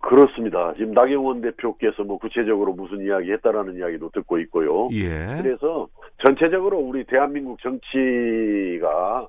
그렇습니다. 0.00 0.74
지금 0.74 0.92
나경원 0.92 1.40
대표께서 1.40 2.04
뭐 2.04 2.18
구체적으로 2.18 2.74
무슨 2.74 3.04
이야기 3.04 3.32
했다라는 3.32 3.76
이야기도 3.76 4.10
듣고 4.10 4.38
있고요. 4.40 4.88
예. 4.92 5.38
그래서 5.40 5.88
전체적으로 6.24 6.78
우리 6.78 7.04
대한민국 7.04 7.58
정치가 7.62 9.26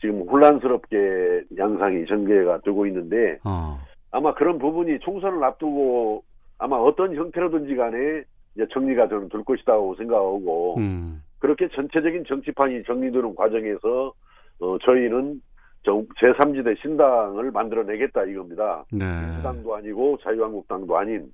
지금 0.00 0.20
혼란스럽게 0.28 1.44
양상이 1.56 2.06
전개가 2.06 2.60
되고 2.60 2.86
있는데 2.86 3.38
어. 3.44 3.78
아마 4.10 4.32
그런 4.34 4.58
부분이 4.58 5.00
총선을 5.00 5.42
앞두고 5.42 6.22
아마 6.58 6.76
어떤 6.76 7.14
형태로든지 7.14 7.74
간에 7.76 8.22
이제 8.54 8.66
정리가 8.72 9.08
저는 9.08 9.28
될 9.28 9.44
것이라고 9.44 9.94
생각하고 9.96 10.76
음. 10.78 11.22
그렇게 11.38 11.68
전체적인 11.68 12.24
정치판이 12.26 12.84
정리되는 12.84 13.34
과정에서 13.34 14.12
어, 14.60 14.78
저희는 14.84 15.40
정- 15.84 16.06
제3지대 16.20 16.80
신당을 16.80 17.50
만들어내겠다 17.52 18.24
이겁니다. 18.24 18.84
네. 18.92 19.04
민주당도 19.04 19.76
아니고 19.76 20.18
자유한국당도 20.22 20.96
아닌 20.98 21.32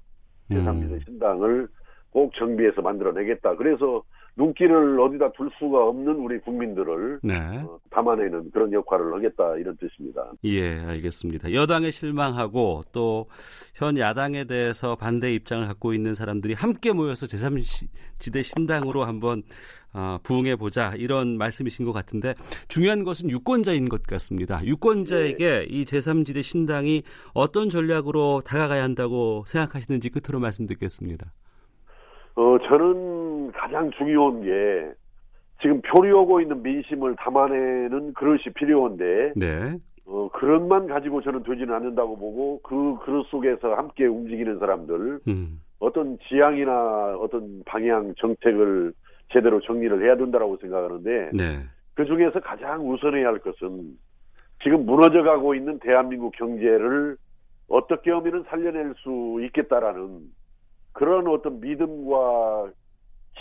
제3지대 0.50 0.92
음. 0.92 1.00
신당을 1.06 1.68
꼭 2.10 2.34
정비해서 2.34 2.82
만들어내겠다. 2.82 3.56
그래서 3.56 4.02
눈길을 4.36 5.00
어디다 5.00 5.32
둘 5.32 5.50
수가 5.58 5.86
없는 5.86 6.14
우리 6.16 6.38
국민들을 6.40 7.20
네. 7.22 7.34
어, 7.58 7.78
담아내는 7.90 8.50
그런 8.50 8.72
역할을 8.72 9.14
하겠다 9.14 9.56
이런 9.56 9.76
뜻입니다. 9.76 10.32
예, 10.44 10.80
알겠습니다. 10.80 11.52
여당에 11.52 11.90
실망하고 11.90 12.82
또 12.92 13.26
현 13.74 13.98
야당에 13.98 14.44
대해서 14.44 14.94
반대 14.94 15.32
입장을 15.32 15.66
갖고 15.66 15.92
있는 15.94 16.14
사람들이 16.14 16.54
함께 16.54 16.92
모여서 16.92 17.26
제3지대 17.26 18.42
신당으로 18.42 19.04
한번 19.04 19.42
어, 19.92 20.18
부응해 20.22 20.56
보자 20.56 20.92
이런 20.96 21.36
말씀이신 21.38 21.84
것 21.84 21.92
같은데 21.92 22.34
중요한 22.68 23.04
것은 23.04 23.30
유권자인 23.30 23.88
것 23.88 24.02
같습니다. 24.04 24.64
유권자에게 24.64 25.66
이 25.68 25.84
제3지대 25.84 26.42
신당이 26.42 27.02
어떤 27.32 27.68
전략으로 27.68 28.42
다가가야 28.44 28.82
한다고 28.82 29.42
생각하시는지 29.46 30.10
끝으로 30.10 30.40
말씀 30.40 30.66
듣겠습니다. 30.66 31.26
어, 32.36 32.56
저는 32.68 33.23
가장 33.64 33.90
중요한 33.92 34.42
게 34.42 34.92
지금 35.62 35.80
표류하고 35.80 36.42
있는 36.42 36.62
민심을 36.62 37.16
담아내는 37.16 38.12
그릇이 38.12 38.42
필요한데 38.54 39.32
네. 39.36 39.78
어, 40.04 40.28
그릇만 40.34 40.86
가지고 40.86 41.22
저는 41.22 41.44
되지는 41.44 41.72
않는다고 41.72 42.18
보고 42.18 42.60
그 42.62 42.98
그릇 43.06 43.26
속에서 43.28 43.74
함께 43.74 44.04
움직이는 44.04 44.58
사람들 44.58 45.20
음. 45.28 45.62
어떤 45.78 46.18
지향이나 46.28 47.16
어떤 47.18 47.62
방향 47.64 48.14
정책을 48.18 48.92
제대로 49.32 49.60
정리를 49.60 50.04
해야 50.04 50.14
된다라고 50.16 50.58
생각하는데 50.58 51.30
네. 51.32 51.62
그 51.94 52.04
중에서 52.04 52.40
가장 52.40 52.86
우선해야 52.86 53.26
할 53.28 53.38
것은 53.38 53.96
지금 54.62 54.84
무너져가고 54.84 55.54
있는 55.54 55.78
대한민국 55.78 56.32
경제를 56.36 57.16
어떻게 57.68 58.10
하면 58.10 58.44
살려낼 58.48 58.92
수 58.98 59.40
있겠다라는 59.42 60.20
그런 60.92 61.26
어떤 61.28 61.60
믿음과 61.60 62.70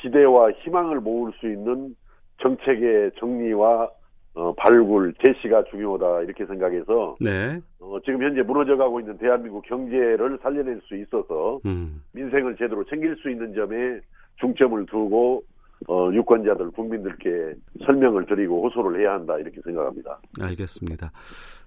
기대와 0.02 0.52
희망을 0.64 1.00
모을 1.00 1.32
수 1.40 1.48
있는 1.48 1.96
정책의 2.42 3.12
정리와 3.20 3.90
어, 4.36 4.52
발굴, 4.56 5.14
제시가 5.24 5.66
중요하다 5.66 6.22
이렇게 6.22 6.46
생각해서 6.46 7.16
네. 7.20 7.60
어, 7.80 8.00
지금 8.04 8.24
현재 8.24 8.42
무너져가고 8.42 9.00
있는 9.00 9.18
대한민국 9.20 9.64
경제를 9.66 10.40
살려낼 10.42 10.82
수 10.86 10.96
있어서 10.96 11.60
음. 11.66 12.02
민생을 12.14 12.56
제대로 12.58 12.84
챙길 12.86 13.16
수 13.18 13.30
있는 13.30 13.54
점에 13.54 14.00
중점을 14.40 14.86
두고 14.88 15.44
어, 15.88 16.10
유권자들 16.12 16.72
국민들께 16.72 17.54
설명을 17.86 18.26
드리고 18.26 18.64
호소를 18.64 19.02
해야 19.02 19.14
한다 19.14 19.38
이렇게 19.38 19.62
생각합니다. 19.62 20.20
알겠습니다. 20.40 21.12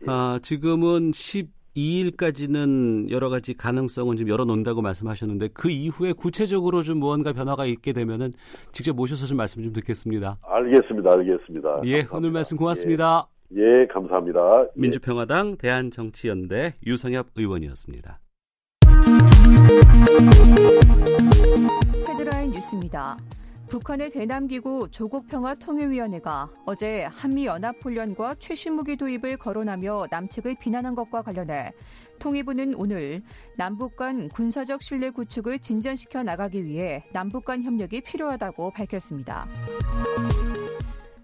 아, 0.07 0.39
지금은 0.43 1.13
12일까지는 1.77 3.11
여러 3.11 3.29
가지 3.29 3.55
가능성은 3.55 4.17
좀 4.17 4.29
열어놓는다고 4.29 4.83
말씀하셨는데 4.83 5.49
그 5.53 5.71
이후에 5.71 6.13
구체적으로 6.13 6.83
좀 6.83 6.99
무언가 6.99 7.33
변화가 7.33 7.67
있게 7.67 7.93
되면은 7.93 8.33
직접 8.73 8.95
모셔서 8.97 9.27
좀 9.27 9.37
말씀 9.37 9.63
좀 9.63 9.73
듣겠습니다. 9.73 10.37
알겠습니다, 10.43 11.11
알겠습니다. 11.13 11.81
예, 11.85 12.03
감사합니다. 12.03 12.17
오늘 12.17 12.31
말씀 12.31 12.57
고맙습니다. 12.57 13.29
예, 13.57 13.61
예, 13.83 13.87
감사합니다. 13.87 14.41
예. 14.63 14.67
민주평화당 14.75 15.57
대한정치연대 15.57 16.75
유성엽 16.87 17.29
의원이었습니다. 17.37 18.21
헤드라인 22.09 22.51
뉴스입니다. 22.51 23.17
북한의 23.69 24.11
대남기구 24.11 24.89
조국평화통일위원회가 24.91 26.51
어제 26.67 27.03
한미연합훈련과 27.05 28.37
최신 28.39 28.75
무기 28.75 28.97
도입을 28.97 29.37
거론하며 29.39 30.07
남측을 30.11 30.57
비난한 30.61 30.95
것과 30.95 31.23
관련해 31.23 31.73
통일부는 32.21 32.75
오늘 32.77 33.23
남북 33.57 33.97
간 33.97 34.29
군사적 34.29 34.83
신뢰 34.83 35.11
구축을 35.11 35.59
진전시켜 35.59 36.23
나가기 36.23 36.65
위해 36.65 37.05
남북 37.13 37.45
간 37.45 37.63
협력이 37.63 38.03
필요하다고 38.03 38.71
밝혔습니다. 38.71 39.49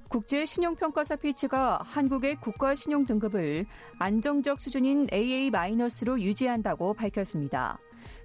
국제 0.09 0.45
신용평가사 0.45 1.17
피치가 1.17 1.81
한국의 1.85 2.37
국가 2.37 2.75
신용 2.75 3.07
등급을 3.07 3.65
안정적 3.99 4.61
수준인 4.61 5.07
AA-로 5.11 6.21
유지한다고 6.21 6.93
밝혔습니다. 6.93 7.79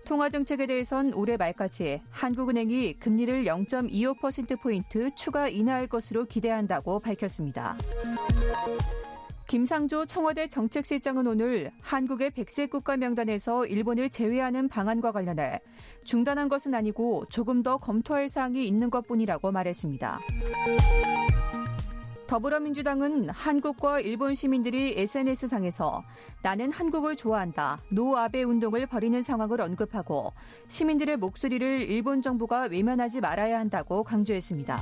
통화 0.08 0.30
정책에 0.30 0.67
대해선 0.67 1.13
올해 1.13 1.36
말까지 1.36 2.02
한국은행이 2.12 2.93
금리를 2.93 3.43
0.25%포인트 3.43 5.13
추가 5.15 5.50
인하할 5.50 5.88
것으로 5.88 6.24
기대한다고 6.24 7.02
밝혔습니다. 7.02 7.78
김상조 9.48 10.06
청와대 10.06 10.48
정책실장은 10.48 11.28
오늘 11.28 11.72
한국의 11.82 12.30
백색 12.30 12.70
국가 12.70 12.96
명단에서 12.96 13.65
일본을 13.65 14.10
제외하는 14.10 14.70
방안과 14.70 15.12
관련해 15.12 15.60
중단한 16.06 16.48
것은 16.48 16.74
아니고 16.74 17.26
조금 17.30 17.62
더 17.62 17.76
검토할 17.76 18.30
사항이 18.30 18.65
있는 18.65 18.89
것 18.89 19.06
뿐이라고 19.08 19.52
말했습니다. 19.52 20.20
더불어민주당은 22.28 23.30
한국과 23.30 24.02
일본 24.02 24.36
시민들이 24.36 24.94
SNS상에서 24.98 26.04
나는 26.42 26.72
한국을 26.72 27.16
좋아한다, 27.16 27.80
노 27.90 28.18
아베 28.18 28.44
운동을 28.44 28.86
벌이는 28.86 29.22
상황을 29.22 29.62
언급하고 29.62 30.34
시민들의 30.68 31.18
목소리를 31.18 31.90
일본 31.90 32.22
정부가 32.22 32.63
외면하지 32.63 33.22
말아야 33.22 33.58
한다고 33.60 34.04
강조했습니다. 34.04 34.78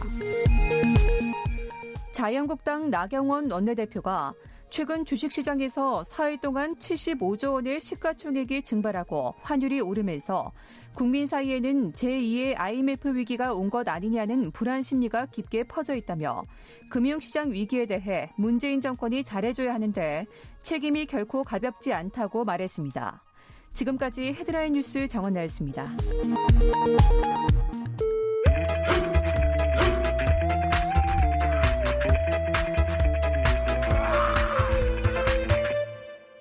자유한국당 2.12 2.90
나경원 2.90 3.52
원내대표가 3.52 4.34
최근 4.70 5.06
주식시장에서 5.06 6.04
사흘 6.04 6.38
동안 6.38 6.76
75조 6.76 7.54
원의 7.54 7.80
시가총액이 7.80 8.62
증발하고 8.64 9.36
환율이 9.42 9.80
오르면서 9.80 10.52
국민 10.94 11.26
사이에는 11.26 11.94
제2의 11.94 12.56
IMF 12.58 13.16
위기가 13.16 13.54
온 13.54 13.70
것 13.70 13.88
아니냐는 13.88 14.52
불안 14.52 14.82
심리가 14.82 15.26
깊게 15.26 15.66
퍼져 15.66 15.96
있다며 15.96 16.44
금융시장 16.90 17.52
위기에 17.52 17.86
대해 17.86 18.30
문재인 18.38 18.80
정권이 18.82 19.24
잘해줘야 19.24 19.74
하는데 19.74 20.26
책임이 20.62 21.06
결코 21.08 21.44
가볍지 21.44 21.94
않다고 21.94 22.44
말했습니다. 22.46 23.24
지금까지 23.74 24.34
헤드라인 24.34 24.74
뉴스 24.74 25.08
정원나였습니다. 25.08 25.88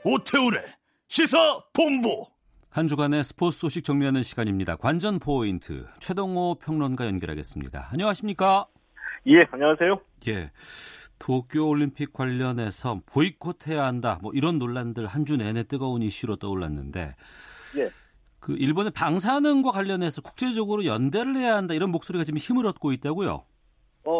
오태우래 0.04 0.62
시사 1.08 1.60
본부 1.72 2.26
한 2.68 2.88
주간의 2.88 3.24
스포츠 3.24 3.58
소식 3.58 3.84
정리하는 3.84 4.22
시간입니다. 4.22 4.76
관전 4.76 5.18
포인트 5.20 5.86
최동호 6.00 6.56
평론가 6.56 7.06
연결하겠습니다. 7.06 7.88
안녕하십니까? 7.92 8.66
예, 9.28 9.46
안녕하세요. 9.50 10.00
예. 10.28 10.50
도쿄 11.20 11.66
올림픽 11.68 12.12
관련해서 12.12 13.00
보이콧해야 13.06 13.84
한다. 13.84 14.18
뭐 14.22 14.32
이런 14.34 14.58
논란들 14.58 15.06
한 15.06 15.24
주 15.24 15.36
내내 15.36 15.62
뜨거운 15.62 16.02
이슈로 16.02 16.36
떠올랐는데 16.36 17.14
예. 17.78 17.90
그 18.40 18.54
일본의 18.56 18.90
방사능과 18.90 19.70
관련해서 19.70 20.20
국제적으로 20.20 20.84
연대를 20.84 21.36
해야 21.36 21.56
한다 21.56 21.72
이런 21.74 21.90
목소리가 21.90 22.24
지금 22.24 22.38
힘을 22.38 22.66
얻고 22.66 22.92
있다고요. 22.92 23.44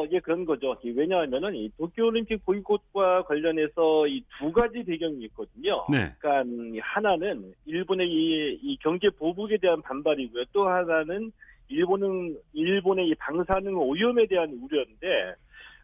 어, 0.05 0.09
예, 0.13 0.21
그런 0.21 0.45
거죠. 0.45 0.77
이 0.83 0.91
왜냐하면은 0.91 1.55
이 1.55 1.71
도쿄올림픽 1.79 2.45
보이콧과 2.45 3.23
관련해서 3.23 4.07
이 4.09 4.23
두 4.39 4.53
가지 4.53 4.83
배경이 4.85 5.25
있거든요. 5.25 5.85
네. 5.91 6.13
그러니까 6.19 6.43
이 6.75 6.79
하나는 6.79 7.53
일본의 7.67 8.09
이, 8.09 8.59
이 8.63 8.77
경제 8.79 9.09
보복에 9.11 9.57
대한 9.59 9.81
반발이고요. 9.83 10.45
또 10.53 10.69
하나는 10.69 11.33
일본은 11.69 12.37
일본의 12.53 13.09
이 13.09 13.15
방사능 13.15 13.77
오염에 13.77 14.27
대한 14.27 14.51
우려인데, 14.63 15.35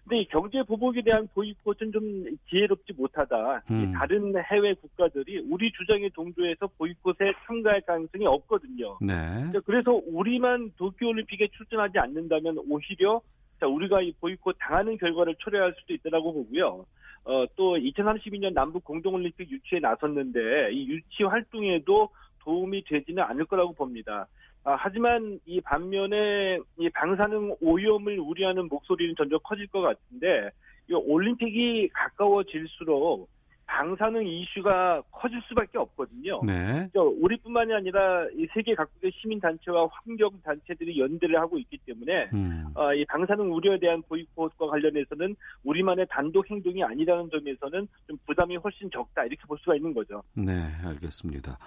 근데 0.04 0.22
이 0.22 0.28
경제 0.28 0.62
보복에 0.62 1.02
대한 1.02 1.28
보이콧은 1.35 1.92
좀 1.92 2.24
지혜롭지 2.48 2.92
못하다. 2.94 3.62
이 3.70 3.72
음. 3.72 3.92
다른 3.92 4.35
해외 4.50 4.74
국가들이 4.74 5.46
우리 5.50 5.70
주장에 5.72 6.09
동조해서 6.14 6.66
보이콧에 6.78 7.33
참가할 7.46 7.80
가능성이 7.83 8.26
없거든요. 8.26 8.98
네. 9.00 9.14
자, 9.52 9.61
그래서 9.64 10.00
우리만 10.06 10.72
도쿄올림픽에 10.76 11.48
출전하지 11.56 11.98
않는다면 11.98 12.59
오히려 12.68 13.20
자, 13.61 13.66
우리가 13.66 14.01
이 14.01 14.12
보이콧 14.12 14.57
당하는 14.59 14.96
결과를 14.96 15.35
초래할 15.38 15.75
수도 15.79 15.92
있다고 15.92 16.33
보고요. 16.33 16.87
어, 17.25 17.44
또 17.55 17.77
2032년 17.77 18.55
남북 18.55 18.83
공동올림픽 18.85 19.51
유치에 19.51 19.79
나섰는데 19.81 20.73
이 20.73 20.88
유치 20.88 21.25
활동에도 21.25 22.09
도움이 22.38 22.85
되지는 22.85 23.23
않을 23.23 23.44
거라고 23.44 23.75
봅니다. 23.75 24.27
아, 24.64 24.77
하지만 24.79 25.38
이 25.44 25.61
반면에 25.61 26.59
이 26.79 26.88
방사능 26.88 27.57
오염을 27.61 28.18
우려하는 28.18 28.68
목소리는 28.68 29.14
점점 29.16 29.38
커질 29.44 29.66
것 29.66 29.83
같은데 29.83 30.51
이 30.88 30.94
올림픽이 30.94 31.90
가까워질수록 31.92 33.29
방사능 33.70 34.26
이슈가 34.26 35.00
커질 35.12 35.40
수밖에 35.48 35.78
없거든요. 35.78 36.40
네. 36.44 36.88
우리뿐만이 36.94 37.72
아니라 37.72 38.26
이 38.37 38.46
세계 38.52 38.74
각국의 38.74 39.12
시민 39.14 39.38
단체와 39.38 39.88
환경 39.92 40.30
단체들이 40.42 40.98
연대를 40.98 41.40
하고 41.40 41.56
있기 41.56 41.78
때문에 41.87 42.30
음. 42.35 42.66
어, 42.74 42.92
이 42.92 43.04
방사능 43.04 43.52
우려에 43.54 43.78
대한 43.78 44.02
보이콧과 44.02 44.66
관련해서는 44.66 45.37
우리만의 45.62 46.06
단독 46.11 46.50
행동이 46.50 46.83
아니라는 46.83 47.30
점에서는 47.30 47.87
좀 48.09 48.18
부담이 48.26 48.56
훨씬 48.56 48.90
적다 48.90 49.24
이렇게 49.24 49.42
볼 49.46 49.56
수가 49.61 49.76
있는 49.76 49.94
거죠. 49.94 50.20
네, 50.35 50.52
알겠습니다. 50.85 51.59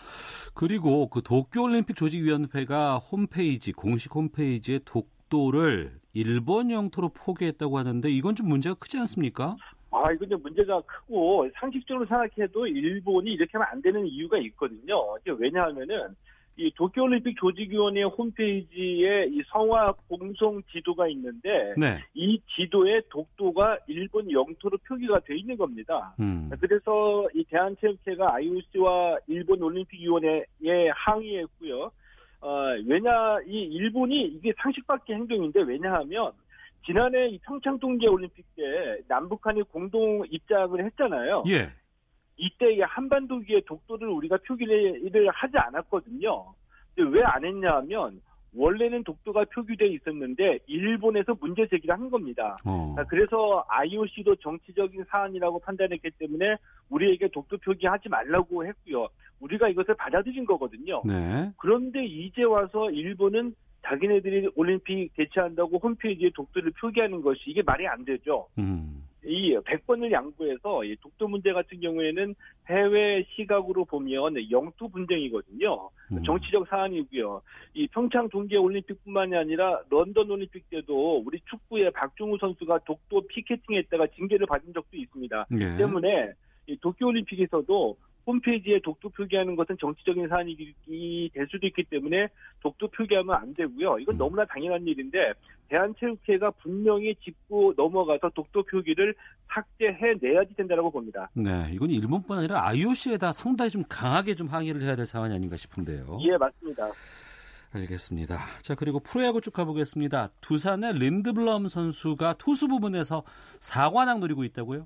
그리고 0.54 1.08
그 1.08 1.22
도쿄올림픽 1.22 1.96
조직위원회가 1.96 2.98
홈페이지 2.98 3.72
공식 3.72 4.14
홈페이지에 4.14 4.80
독도를 4.84 6.04
일본 6.14 6.70
영토로 6.70 7.10
포기했다고 7.10 7.78
하는데 7.78 8.10
이건 8.10 8.36
좀 8.36 8.48
문제가 8.50 8.76
크지 8.76 9.00
않습니까? 9.00 9.56
아, 9.94 10.12
이건 10.12 10.30
좀 10.30 10.42
문제가 10.42 10.82
크고 10.82 11.50
상식적으로 11.56 12.06
생각해도 12.06 12.68
일본이 12.68 13.34
이렇게 13.34 13.52
하면 13.54 13.68
안 13.72 13.82
되는 13.82 14.06
이유가 14.06 14.38
있거든요. 14.40 15.18
왜냐하면은 15.26 16.16
이 16.56 16.72
도쿄올림픽 16.76 17.36
조직위원회 17.38 18.04
홈페이지에 18.04 19.26
이 19.26 19.42
성화 19.48 19.94
공송 20.08 20.62
지도가 20.72 21.08
있는데 21.10 21.74
네. 21.78 22.00
이 22.14 22.40
지도에 22.56 23.02
독도가 23.10 23.80
일본 23.88 24.32
영토로 24.32 24.78
표기가 24.88 25.20
돼 25.22 25.36
있는 25.36 25.58
겁니다. 25.58 26.14
음. 26.20 26.52
그래서 26.60 27.28
이 27.34 27.44
대한체육회가 27.46 28.36
IOC와 28.36 29.18
일본 29.28 29.64
올림픽위원회에 29.64 30.90
항의했고요. 30.94 31.92
어, 32.42 32.76
왜냐 32.86 33.40
이 33.48 33.64
일본이 33.64 34.26
이게 34.26 34.54
상식밖의 34.58 35.16
행동인데 35.16 35.62
왜냐하면 35.62 36.34
지난해 36.86 37.28
이 37.30 37.40
평창 37.40 37.80
동계 37.80 38.08
올림픽 38.08 38.46
때 38.56 39.00
남북한이 39.08 39.64
공동 39.64 40.24
입장을 40.30 40.84
했잖아요. 40.86 41.44
예. 41.48 41.70
이때 42.38 42.74
이 42.74 42.82
한반도기에 42.82 43.62
독도를 43.66 44.08
우리가 44.10 44.38
표기를 44.48 45.30
하지 45.32 45.58
않았거든요. 45.58 46.46
근데 46.96 47.18
왜 47.18 47.24
안 47.24 47.46
했냐하면 47.46 48.22
원래는 48.56 49.04
독도가 49.04 49.46
표기돼 49.46 49.88
있었는데 49.88 50.60
일본에서 50.68 51.36
문제 51.40 51.66
제기를 51.68 51.96
한 51.96 52.10
겁니다. 52.12 52.56
어. 52.66 52.94
아, 52.98 53.04
그래서 53.06 53.66
IOC도 53.68 54.36
정치적인 54.36 55.06
사안이라고 55.10 55.60
판단했기 55.60 56.12
때문에 56.20 56.58
우리에게 56.90 57.30
독도 57.30 57.58
표기하지 57.58 58.10
말라고 58.10 58.66
했고요. 58.66 59.08
우리가 59.40 59.70
이것을 59.70 59.96
받아들인 59.96 60.46
거거든요. 60.46 61.02
네. 61.04 61.52
그런데 61.58 62.06
이제 62.06 62.44
와서 62.44 62.92
일본은 62.92 63.56
자기네들이 63.86 64.50
올림픽 64.56 65.12
개최한다고 65.16 65.78
홈페이지에 65.78 66.30
독도를 66.34 66.72
표기하는 66.80 67.22
것이 67.22 67.42
이게 67.48 67.62
말이 67.62 67.88
안 67.88 68.04
되죠. 68.06 68.48
음. 68.58 69.04
이 69.26 69.56
100번을 69.56 70.12
양보해서 70.12 70.84
이 70.84 70.96
독도 70.98 71.28
문제 71.28 71.54
같은 71.54 71.80
경우에는 71.80 72.36
해외 72.70 73.26
시각으로 73.36 73.86
보면 73.86 74.36
영토 74.52 74.90
분쟁이거든요. 74.90 75.90
음. 76.12 76.24
정치적 76.24 76.68
사안이고요. 76.68 77.42
이 77.74 77.88
평창 77.88 78.28
동계 78.30 78.58
올림픽뿐만이 78.58 79.36
아니라 79.36 79.82
런던 79.90 80.30
올림픽 80.30 80.70
때도 80.70 81.24
우리 81.26 81.40
축구의 81.50 81.92
박종우 81.92 82.38
선수가 82.38 82.80
독도 82.80 83.26
피켓팅했다가 83.28 84.08
징계를 84.08 84.46
받은 84.46 84.74
적도 84.74 84.98
있습니다. 84.98 85.46
예. 85.54 85.78
때문에 85.78 86.34
이 86.68 86.78
도쿄 86.78 87.08
올림픽에서도 87.08 87.98
홈페이지에 88.26 88.80
독도 88.84 89.10
표기하는 89.10 89.56
것은 89.56 89.78
정치적인 89.80 90.28
사안이 90.28 90.56
될 91.34 91.48
수도 91.50 91.68
있기 91.68 91.84
때문에 91.84 92.28
독도 92.62 92.88
표기하면 92.88 93.36
안 93.36 93.54
되고요. 93.54 94.00
이건 94.00 94.16
음. 94.16 94.18
너무나 94.18 94.46
당연한 94.46 94.86
일인데 94.88 95.34
대한체육회가 95.70 96.52
분명히 96.52 97.16
짚고 97.16 97.74
넘어가서 97.76 98.30
독도 98.30 98.64
표기를 98.64 99.16
삭제해내야지 99.54 100.56
된다고 100.56 100.92
봅니다. 100.92 101.30
네, 101.34 101.70
이건 101.72 101.90
일본뿐 101.90 102.38
아니라 102.38 102.68
IOC에다 102.68 103.32
상당히 103.32 103.70
좀 103.70 103.84
강하게 103.90 104.36
좀 104.36 104.48
항의를 104.48 104.82
해야 104.82 104.96
될 104.96 105.06
사안이 105.06 105.34
아닌가 105.34 105.58
싶은데요. 105.58 106.20
예, 106.22 106.38
맞습니다. 106.38 106.92
알겠습니다. 107.74 108.38
자, 108.62 108.76
그리고 108.76 109.00
프로야구 109.00 109.42
쭉 109.42 109.52
가보겠습니다. 109.52 110.30
두산의 110.42 110.94
린드블럼 110.94 111.68
선수가 111.68 112.36
투수 112.36 112.68
부분에서 112.68 113.24
사관왕 113.60 114.20
노리고 114.20 114.44
있다고요? 114.44 114.86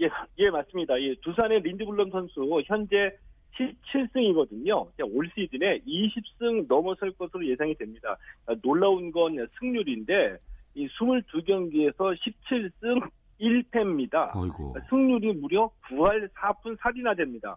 예, 0.00 0.08
예, 0.38 0.50
맞습니다. 0.50 1.00
예, 1.00 1.14
두산의 1.22 1.60
린드블럼 1.60 2.10
선수 2.10 2.62
현재 2.66 3.16
17승이거든요. 3.54 4.88
올 5.12 5.30
시즌에 5.34 5.78
20승 5.80 6.66
넘어설 6.68 7.12
것으로 7.12 7.46
예상이 7.46 7.74
됩니다. 7.74 8.16
아, 8.46 8.54
놀라운 8.62 9.12
건 9.12 9.36
승률인데 9.58 10.38
이 10.74 10.88
22경기에서 10.88 12.16
17승 12.18 13.10
1패입니다. 13.40 14.34
어이고. 14.34 14.76
승률이 14.88 15.34
무려 15.34 15.70
9할 15.88 16.28
4푼 16.30 16.76
4리나 16.78 17.16
됩니다. 17.16 17.56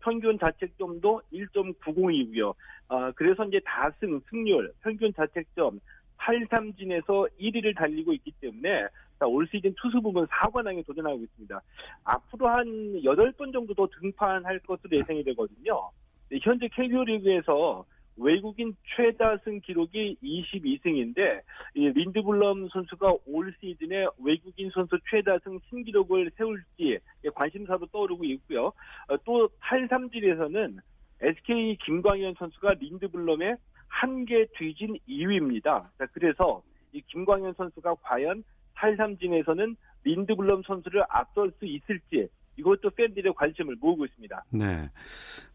평균 0.00 0.38
자책점도 0.38 1.22
1.90이고요. 1.32 2.54
아, 2.88 3.10
그래서 3.12 3.44
이제 3.44 3.60
다승, 3.64 4.20
승률, 4.30 4.72
평균 4.82 5.12
자책점 5.12 5.80
8삼진에서 6.22 7.28
1위를 7.40 7.76
달리고 7.76 8.12
있기 8.14 8.32
때문에 8.40 8.86
올 9.20 9.46
시즌 9.48 9.72
투수 9.80 10.00
부분 10.00 10.26
4관왕에 10.26 10.84
도전하고 10.86 11.22
있습니다. 11.22 11.60
앞으로 12.04 12.48
한 12.48 12.64
8번 13.02 13.52
정도 13.52 13.74
더 13.74 13.88
등판할 14.00 14.58
것으로 14.60 14.96
예상이 14.96 15.22
되거든요. 15.24 15.90
네, 16.28 16.38
현재 16.42 16.68
KBO 16.68 17.04
리그에서 17.04 17.84
외국인 18.16 18.76
최다승 18.94 19.60
기록이 19.60 20.16
22승인데 20.22 21.40
이 21.74 21.88
린드블럼 21.88 22.68
선수가 22.68 23.14
올 23.26 23.54
시즌에 23.60 24.06
외국인 24.22 24.70
선수 24.70 24.98
최다승 25.10 25.58
신기록을 25.68 26.30
세울지 26.36 26.98
관심사도 27.34 27.86
떠오르고 27.86 28.24
있고요. 28.24 28.66
어, 29.08 29.16
또 29.24 29.48
8삼진에서는 29.60 30.78
SK 31.22 31.78
김광현 31.84 32.34
선수가 32.38 32.74
린드블럼의 32.80 33.56
한 33.92 34.24
개 34.24 34.46
뒤진 34.56 34.96
2위입니다. 35.08 35.62
자, 35.98 36.06
그래서 36.12 36.62
이 36.92 37.00
김광현 37.08 37.54
선수가 37.56 37.94
과연 38.02 38.42
8삼진에서는 38.74 39.76
린드블럼 40.04 40.62
선수를 40.66 41.04
앞설 41.08 41.52
수 41.58 41.66
있을지 41.66 42.26
이것도 42.56 42.90
팬들의 42.90 43.32
관심을 43.34 43.76
모으고 43.80 44.04
있습니다. 44.06 44.44
네. 44.50 44.88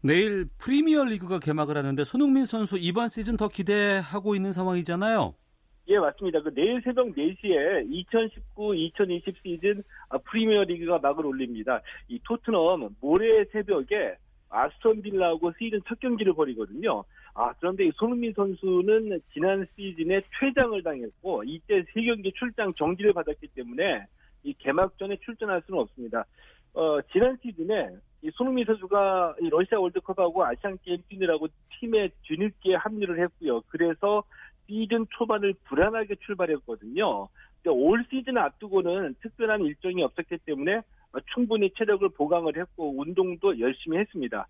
내일 0.02 0.46
프리미어 0.58 1.04
리그가 1.04 1.38
개막을 1.40 1.76
하는데 1.76 2.02
손흥민 2.04 2.44
선수 2.44 2.78
이번 2.78 3.08
시즌 3.08 3.36
더 3.36 3.48
기대하고 3.48 4.34
있는 4.34 4.52
상황이잖아요. 4.52 5.34
예, 5.88 5.98
맞습니다. 5.98 6.40
그 6.42 6.52
내일 6.54 6.80
새벽 6.82 7.08
4시에 7.08 8.06
2019-2020 8.56 9.34
시즌 9.42 9.82
프리미어 10.24 10.64
리그가 10.64 10.98
막을 10.98 11.26
올립니다. 11.26 11.80
이 12.08 12.18
토트넘 12.24 12.96
모레 13.00 13.44
새벽에 13.52 14.16
아스톤 14.50 15.02
빌라하고 15.02 15.52
시즌 15.58 15.80
첫 15.86 15.98
경기를 16.00 16.32
벌이거든요. 16.34 17.04
아, 17.40 17.54
그런데 17.60 17.86
이 17.86 17.92
손흥민 17.94 18.32
선수는 18.32 19.16
지난 19.32 19.64
시즌에 19.66 20.20
퇴장을 20.40 20.82
당했고 20.82 21.44
이때 21.44 21.84
세 21.94 22.02
경기 22.02 22.32
출장 22.32 22.72
정지를 22.72 23.12
받았기 23.12 23.46
때문에 23.54 24.06
이 24.42 24.52
개막전에 24.54 25.18
출전할 25.18 25.62
수는 25.64 25.80
없습니다. 25.82 26.24
어, 26.74 27.00
지난 27.12 27.38
시즌에 27.40 27.90
이 28.22 28.30
손흥민 28.34 28.64
선수가 28.64 29.36
이 29.40 29.50
러시아 29.50 29.78
월드컵하고 29.78 30.44
아시안 30.44 30.78
게임 30.82 31.00
뛰느라고 31.08 31.46
팀에 31.78 32.08
뒤늦게 32.24 32.74
합류를 32.74 33.20
했고요. 33.20 33.60
그래서 33.68 34.24
시즌 34.66 35.06
초반을 35.16 35.54
불안하게 35.62 36.16
출발했거든요. 36.16 37.28
올 37.66 38.04
시즌 38.10 38.36
앞두고는 38.36 39.14
특별한 39.22 39.62
일정이 39.62 40.02
없었기 40.02 40.38
때문에 40.38 40.80
충분히 41.32 41.70
체력을 41.78 42.08
보강을 42.08 42.56
했고 42.56 42.98
운동도 42.98 43.60
열심히 43.60 43.98
했습니다. 43.98 44.48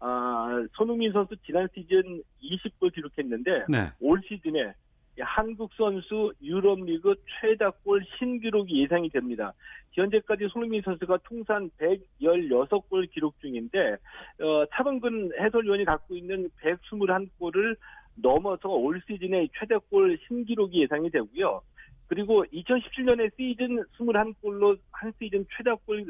아, 0.00 0.66
손흥민 0.72 1.12
선수 1.12 1.36
지난 1.44 1.68
시즌 1.74 2.22
20골 2.42 2.92
기록했는데 2.94 3.66
네. 3.68 3.90
올 4.00 4.20
시즌에 4.26 4.72
한국 5.18 5.70
선수 5.74 6.32
유럽리그 6.42 7.14
최다골 7.40 8.04
신기록이 8.18 8.82
예상이 8.82 9.10
됩니다. 9.10 9.52
현재까지 9.92 10.48
손흥민 10.48 10.80
선수가 10.82 11.18
통산 11.24 11.70
116골 11.78 13.10
기록 13.10 13.38
중인데 13.40 13.96
어, 14.40 14.64
차범근 14.72 15.32
해설위원이 15.38 15.84
갖고 15.84 16.16
있는 16.16 16.48
121골을 16.62 17.76
넘어서 18.14 18.68
올 18.68 19.00
시즌에 19.06 19.48
최다골 19.58 20.18
신기록이 20.26 20.82
예상이 20.82 21.10
되고요. 21.10 21.60
그리고 22.06 22.44
2017년에 22.46 23.30
시즌 23.36 23.84
21골로 23.98 24.78
한 24.90 25.12
시즌 25.18 25.44
최다골 25.56 26.06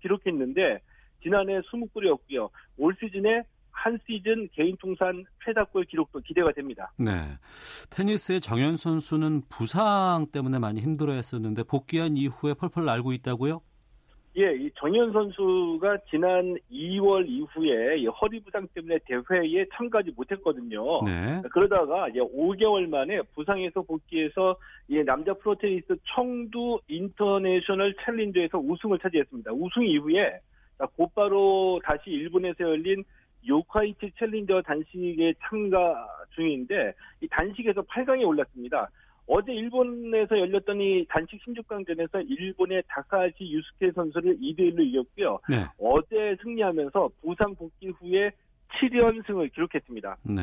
기록했는데 0.00 0.80
지난해 1.22 1.60
20골이었고요. 1.60 2.50
올 2.78 2.94
시즌에 3.00 3.42
한 3.70 3.98
시즌 4.06 4.48
개인 4.52 4.76
통산 4.76 5.24
최다골 5.44 5.84
기록도 5.84 6.20
기대가 6.20 6.52
됩니다. 6.52 6.92
네. 6.98 7.12
테니스의 7.90 8.40
정현 8.40 8.76
선수는 8.76 9.42
부상 9.48 10.26
때문에 10.32 10.58
많이 10.58 10.80
힘들어했었는데 10.80 11.62
복귀한 11.64 12.16
이후에 12.16 12.54
펄펄 12.54 12.84
날고 12.84 13.12
있다고요? 13.12 13.62
예, 14.38 14.54
이 14.54 14.70
정현 14.76 15.12
선수가 15.12 15.98
지난 16.08 16.56
2월 16.70 17.26
이후에 17.28 17.98
이 17.98 18.06
허리 18.06 18.38
부상 18.40 18.66
때문에 18.74 18.98
대회에 19.04 19.66
참가하지 19.74 20.12
못했거든요. 20.14 21.02
네. 21.04 21.42
그러다가 21.50 22.08
이제 22.08 22.20
5개월 22.20 22.88
만에 22.88 23.22
부상에서 23.34 23.82
복귀해서 23.82 24.56
이 24.88 25.02
남자 25.04 25.34
프로테니스 25.34 25.96
청두 26.14 26.80
인터내셔널 26.86 27.94
챌린저에서 28.04 28.58
우승을 28.58 29.00
차지했습니다. 29.00 29.52
우승 29.52 29.84
이후에 29.84 30.38
곧바로 30.86 31.80
다시 31.84 32.10
일본에서 32.10 32.64
열린 32.64 33.04
요카이치 33.46 34.12
챌린저 34.18 34.62
단식에 34.62 35.34
참가 35.40 36.06
중인데 36.34 36.92
이 37.22 37.28
단식에서 37.28 37.82
8강에 37.82 38.26
올랐습니다. 38.26 38.90
어제 39.26 39.52
일본에서 39.52 40.38
열렸던 40.38 40.80
이 40.80 41.06
단식 41.08 41.40
16강전에서 41.46 42.28
일본의 42.28 42.82
다카하시 42.88 43.36
유스케 43.40 43.92
선수를 43.92 44.36
2대 44.38 44.74
1로 44.74 44.84
이겼고요. 44.84 45.38
네. 45.48 45.66
어제 45.78 46.36
승리하면서 46.42 47.10
부산 47.22 47.54
복귀 47.54 47.88
후에 47.88 48.32
7연승을 48.80 49.52
기록했습니다. 49.54 50.16
네. 50.24 50.42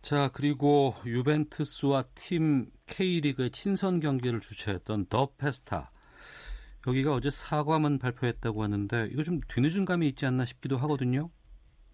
자, 0.00 0.30
그리고 0.32 0.94
유벤투스와 1.04 2.04
팀 2.14 2.66
K리그의 2.86 3.50
친선 3.50 4.00
경기를 4.00 4.40
주최했던 4.40 5.06
더 5.06 5.28
페스타. 5.36 5.90
여기가 6.86 7.12
어제 7.14 7.30
사과문 7.30 7.98
발표했다고 7.98 8.62
하는데 8.62 9.08
이거 9.12 9.22
좀 9.22 9.40
뒤늦은 9.48 9.84
감이 9.84 10.06
있지 10.08 10.26
않나 10.26 10.44
싶기도 10.44 10.76
하거든요. 10.78 11.30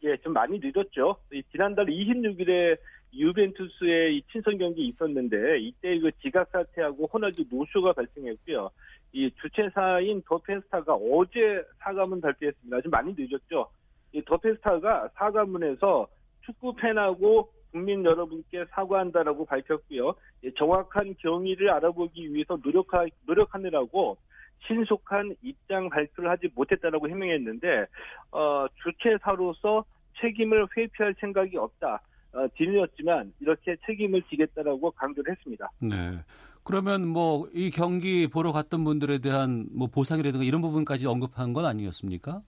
예, 0.05 0.17
좀 0.19 0.33
많이 0.33 0.59
늦었죠. 0.63 1.17
지난달 1.53 1.87
26일에 1.87 2.77
유벤투스의 3.15 4.17
이 4.17 4.23
친선 4.33 4.59
경기 4.59 4.87
있었는데 4.89 5.59
이때 5.61 5.99
그 5.99 6.11
지각 6.23 6.49
사태하고 6.51 7.07
호날두 7.13 7.45
노쇼가 7.51 7.93
발생했고요. 7.93 8.71
이 9.13 9.31
주최사인 9.41 10.23
더 10.27 10.39
페스타가 10.39 10.95
어제 10.95 11.63
사과문 11.79 12.21
발표했습니다. 12.21 12.81
좀 12.81 12.91
많이 12.91 13.15
늦었죠. 13.17 13.69
이 14.15 14.23
더 14.23 14.37
페스타가 14.37 15.09
사과문에서 15.15 16.07
축구 16.45 16.75
팬하고 16.75 17.51
국민 17.71 18.05
여러분께 18.05 18.65
사과한다라고 18.71 19.47
밝혔고요. 19.47 20.15
정확한 20.59 21.15
경위를 21.19 21.71
알아보기 21.71 22.33
위해서 22.35 22.59
노력하, 22.63 23.07
노력하느라고 23.27 24.19
신속한 24.67 25.37
입장 25.43 25.89
발표를 25.89 26.31
하지 26.31 26.49
못했다라고 26.55 27.09
해명했는데 27.09 27.87
어, 28.33 28.67
주최사로서 28.83 29.85
책임을 30.21 30.67
회피할 30.77 31.15
생각이 31.21 31.57
없다. 31.57 32.01
어, 32.35 32.47
뒤늦었지만 32.57 33.33
이렇게 33.41 33.77
책임을 33.87 34.23
지겠다라고 34.23 34.91
강조를 34.93 35.33
했습니다. 35.33 35.71
네. 35.81 36.19
그러면 36.65 37.07
뭐 37.09 37.49
이 37.53 37.71
경기 37.71 38.29
보러 38.29 38.53
갔던 38.53 38.85
분들에 38.85 39.19
대한 39.19 39.67
뭐 39.73 39.89
보상이라든가 39.89 40.45
이런 40.45 40.63
부분까지 40.63 41.07
언급한 41.07 41.53
건 41.53 41.67
아니었습니까? 41.67 42.41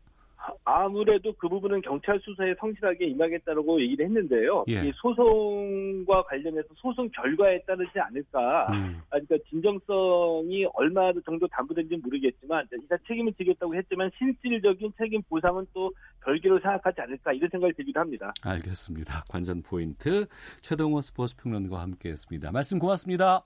아무래도 0.65 1.33
그 1.35 1.49
부분은 1.49 1.83
경찰 1.83 2.19
수사에 2.21 2.55
성실하게 2.59 3.07
임하겠다라고 3.07 3.81
얘기를 3.81 4.07
했는데요. 4.07 4.65
예. 4.69 4.89
이 4.89 4.93
소송과 4.97 6.25
관련해서 6.25 6.69
소송 6.77 7.09
결과에 7.11 7.61
따르지 7.63 7.99
않을까. 7.99 8.69
음. 8.73 9.01
그러니까 9.09 9.37
진정성이 9.49 10.67
얼마 10.75 11.13
정도 11.25 11.47
담보된지는 11.49 12.03
모르겠지만 12.03 12.67
일단 12.73 12.99
책임을 13.07 13.33
지겠다고 13.35 13.75
했지만 13.75 14.11
실질적인 14.19 14.93
책임 14.99 15.23
보상은 15.23 15.67
또 15.73 15.93
별개로 16.25 16.59
생각하지 16.61 17.01
않을까 17.01 17.33
이런 17.33 17.49
생각이 17.51 17.73
들기도 17.75 18.01
합니다. 18.01 18.33
알겠습니다. 18.43 19.25
관전 19.31 19.63
포인트 19.63 20.27
최동호 20.61 21.01
스포츠 21.01 21.37
평론가와 21.37 21.83
함께했습니다. 21.83 22.53
말씀 22.53 22.79
고맙습니다. 22.79 23.45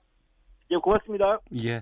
예, 0.71 0.75
고맙습니다. 0.77 1.39
예. 1.63 1.81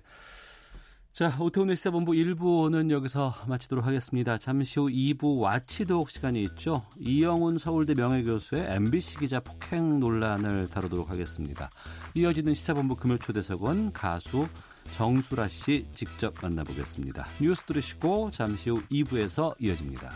자, 1.17 1.35
오태훈의 1.39 1.75
시사본부 1.75 2.11
1부는 2.11 2.91
여기서 2.91 3.33
마치도록 3.47 3.87
하겠습니다. 3.87 4.37
잠시 4.37 4.79
후 4.79 4.85
2부 4.85 5.39
와치독 5.39 6.11
시간이 6.11 6.43
있죠. 6.43 6.83
이영훈 6.99 7.57
서울대 7.57 7.95
명예교수의 7.95 8.67
MBC 8.75 9.17
기자 9.17 9.39
폭행 9.39 9.99
논란을 9.99 10.67
다루도록 10.67 11.09
하겠습니다. 11.09 11.71
이어지는 12.13 12.53
시사본부 12.53 12.97
금요초대석은 12.97 13.93
가수 13.93 14.47
정수라 14.93 15.47
씨 15.47 15.87
직접 15.91 16.35
만나보겠습니다. 16.39 17.25
뉴스 17.41 17.63
들으시고 17.63 18.29
잠시 18.29 18.69
후 18.69 18.83
2부에서 18.91 19.55
이어집니다. 19.59 20.11